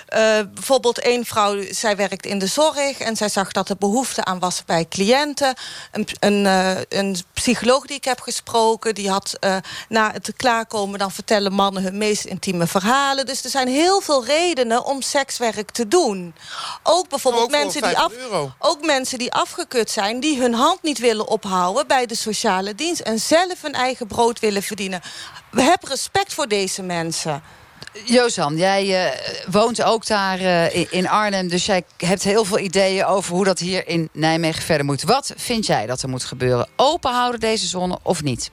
eh, 0.07 0.39
bijvoorbeeld 0.55 0.99
één 0.99 1.25
vrouw, 1.25 1.63
zij 1.71 1.97
werkt 1.97 2.27
in 2.27 2.39
de 2.39 2.47
zorg... 2.47 2.99
en 2.99 3.17
zij 3.17 3.29
zag 3.29 3.53
dat 3.53 3.69
er 3.69 3.77
behoefte 3.77 4.25
aan 4.25 4.39
was 4.39 4.65
bij 4.65 4.87
cliënten. 4.89 5.55
Een, 5.93 6.09
een, 6.21 6.47
eh, 6.47 6.81
een 6.89 7.17
psycholoog 7.33 7.87
die 7.87 7.97
ik 7.97 8.05
heb 8.05 8.21
gesproken... 8.21 8.95
die 8.95 9.11
had 9.11 9.37
eh, 9.41 9.57
na 9.89 10.13
het 10.13 10.33
klaarkomen... 10.37 10.99
dan 10.99 11.11
vertellen 11.11 11.53
mannen 11.53 11.83
hun 11.83 11.99
meest 11.99 12.25
intieme 12.25 12.67
verhalen. 12.67 13.27
Dus 13.27 13.45
er 13.45 13.51
zijn 13.51 13.69
heel 13.69 14.01
veel 14.01 14.25
redenen 14.25 14.85
om 14.85 15.03
sekswerk 15.03 15.71
te 15.71 15.89
doen. 15.89 16.35
Ook 16.83 17.09
bijvoorbeeld 17.09 17.45
Ook 17.45 17.51
mensen, 17.51 17.83
die 17.83 17.91
50 17.91 18.05
af, 18.05 18.13
euro. 18.13 18.53
ook 18.59 18.85
mensen 18.85 19.19
die 19.19 19.33
afgekut 19.33 19.91
zijn... 19.91 20.21
die 20.21 20.41
hun 20.41 20.55
hand 20.55 20.83
niet 20.83 20.99
willen 20.99 21.29
ophouden 21.29 21.87
bij 21.87 22.07
de 22.07 22.17
sociale 22.17 22.75
dienst... 22.75 23.01
en 23.01 23.19
zelf 23.19 23.63
hun 23.63 23.75
eigen 23.75 24.07
brood 24.07 24.41
willen 24.41 24.63
verdienen. 24.63 25.01
We 25.51 25.63
hebben 25.63 25.89
respect 25.89 26.35
voor 26.35 26.49
deze 26.49 26.83
mensen. 26.83 27.43
Jozan, 28.05 28.57
jij 28.57 29.07
uh, 29.07 29.11
woont 29.51 29.83
ook 29.83 30.07
daar 30.07 30.41
uh, 30.41 30.93
in 30.93 31.09
Arnhem. 31.09 31.49
Dus 31.49 31.67
jij 31.67 31.83
hebt 31.97 32.23
heel 32.23 32.45
veel 32.45 32.59
ideeën 32.59 33.05
over 33.05 33.35
hoe 33.35 33.45
dat 33.45 33.59
hier 33.59 33.89
in 33.89 34.09
Nijmegen 34.13 34.63
verder 34.63 34.87
moet. 34.87 35.03
Wat 35.03 35.33
vind 35.37 35.67
jij 35.67 35.87
dat 35.87 36.03
er 36.03 36.09
moet 36.09 36.25
gebeuren? 36.25 36.69
Open 36.77 37.11
houden 37.11 37.41
deze 37.41 37.67
zone 37.67 37.99
of 38.03 38.23
niet? 38.23 38.51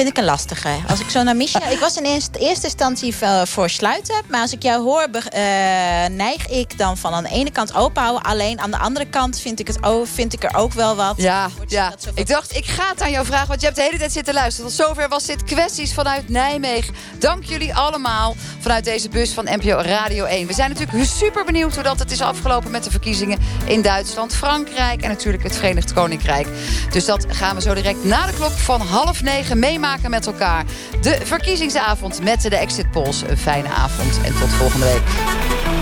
Vind 0.00 0.12
ik 0.12 0.18
een 0.18 0.30
lastige. 0.30 0.68
Als 0.88 1.00
ik 1.00 1.10
zo 1.10 1.22
naar 1.22 1.36
Misha... 1.36 1.68
ik 1.70 1.78
was 1.78 1.96
in 1.96 2.04
eerste, 2.04 2.38
eerste 2.38 2.64
instantie 2.64 3.14
voor 3.44 3.70
sluiten. 3.70 4.22
Maar 4.28 4.40
als 4.40 4.52
ik 4.52 4.62
jou 4.62 4.82
hoor, 4.82 5.08
uh, 5.14 5.20
neig 6.10 6.48
ik 6.48 6.78
dan 6.78 6.96
van 6.96 7.12
aan 7.12 7.22
de 7.22 7.28
ene 7.28 7.50
kant 7.50 7.74
open 7.74 8.02
houden. 8.02 8.22
Alleen 8.22 8.60
aan 8.60 8.70
de 8.70 8.78
andere 8.78 9.06
kant 9.06 9.40
vind 9.40 9.60
ik, 9.60 9.66
het, 9.66 9.80
oh, 9.80 10.06
vind 10.06 10.32
ik 10.32 10.44
er 10.44 10.54
ook 10.54 10.72
wel 10.72 10.96
wat. 10.96 11.14
Ja, 11.16 11.48
ja. 11.66 11.94
ik 12.14 12.26
dacht, 12.26 12.56
ik 12.56 12.66
ga 12.66 12.88
het 12.88 13.02
aan 13.02 13.10
jou 13.10 13.26
vragen. 13.26 13.48
Want 13.48 13.60
je 13.60 13.66
hebt 13.66 13.78
de 13.78 13.84
hele 13.84 13.98
tijd 13.98 14.12
zitten 14.12 14.34
luisteren. 14.34 14.70
Tot 14.70 14.86
zover 14.86 15.08
was 15.08 15.26
dit 15.26 15.44
Kwesties 15.44 15.94
vanuit 15.94 16.28
Nijmegen. 16.28 16.94
Dank 17.18 17.44
jullie 17.44 17.74
allemaal 17.74 18.36
vanuit 18.60 18.84
deze 18.84 19.08
bus 19.08 19.32
van 19.32 19.44
NPO 19.44 19.76
Radio 19.76 20.24
1. 20.24 20.46
We 20.46 20.52
zijn 20.52 20.70
natuurlijk 20.70 21.08
super 21.08 21.44
benieuwd 21.44 21.74
hoe 21.74 21.82
dat 21.82 21.98
het 21.98 22.10
is 22.10 22.20
afgelopen 22.20 22.70
met 22.70 22.84
de 22.84 22.90
verkiezingen 22.90 23.38
in 23.64 23.82
Duitsland, 23.82 24.34
Frankrijk 24.34 25.02
en 25.02 25.08
natuurlijk 25.08 25.42
het 25.42 25.56
Verenigd 25.56 25.92
Koninkrijk. 25.92 26.46
Dus 26.90 27.04
dat 27.04 27.26
gaan 27.28 27.54
we 27.54 27.62
zo 27.62 27.74
direct 27.74 28.04
na 28.04 28.26
de 28.26 28.32
klok 28.32 28.52
van 28.52 28.80
half 28.80 29.22
negen 29.22 29.58
meemaken 29.58 29.88
met 30.08 30.26
elkaar. 30.26 30.64
De 31.00 31.18
verkiezingsavond 31.22 32.22
met 32.22 32.42
de 32.42 32.56
exit 32.56 32.90
polls. 32.90 33.22
Een 33.28 33.36
fijne 33.36 33.68
avond 33.68 34.20
en 34.24 34.38
tot 34.40 34.48
volgende 34.48 34.86
week. 34.86 35.70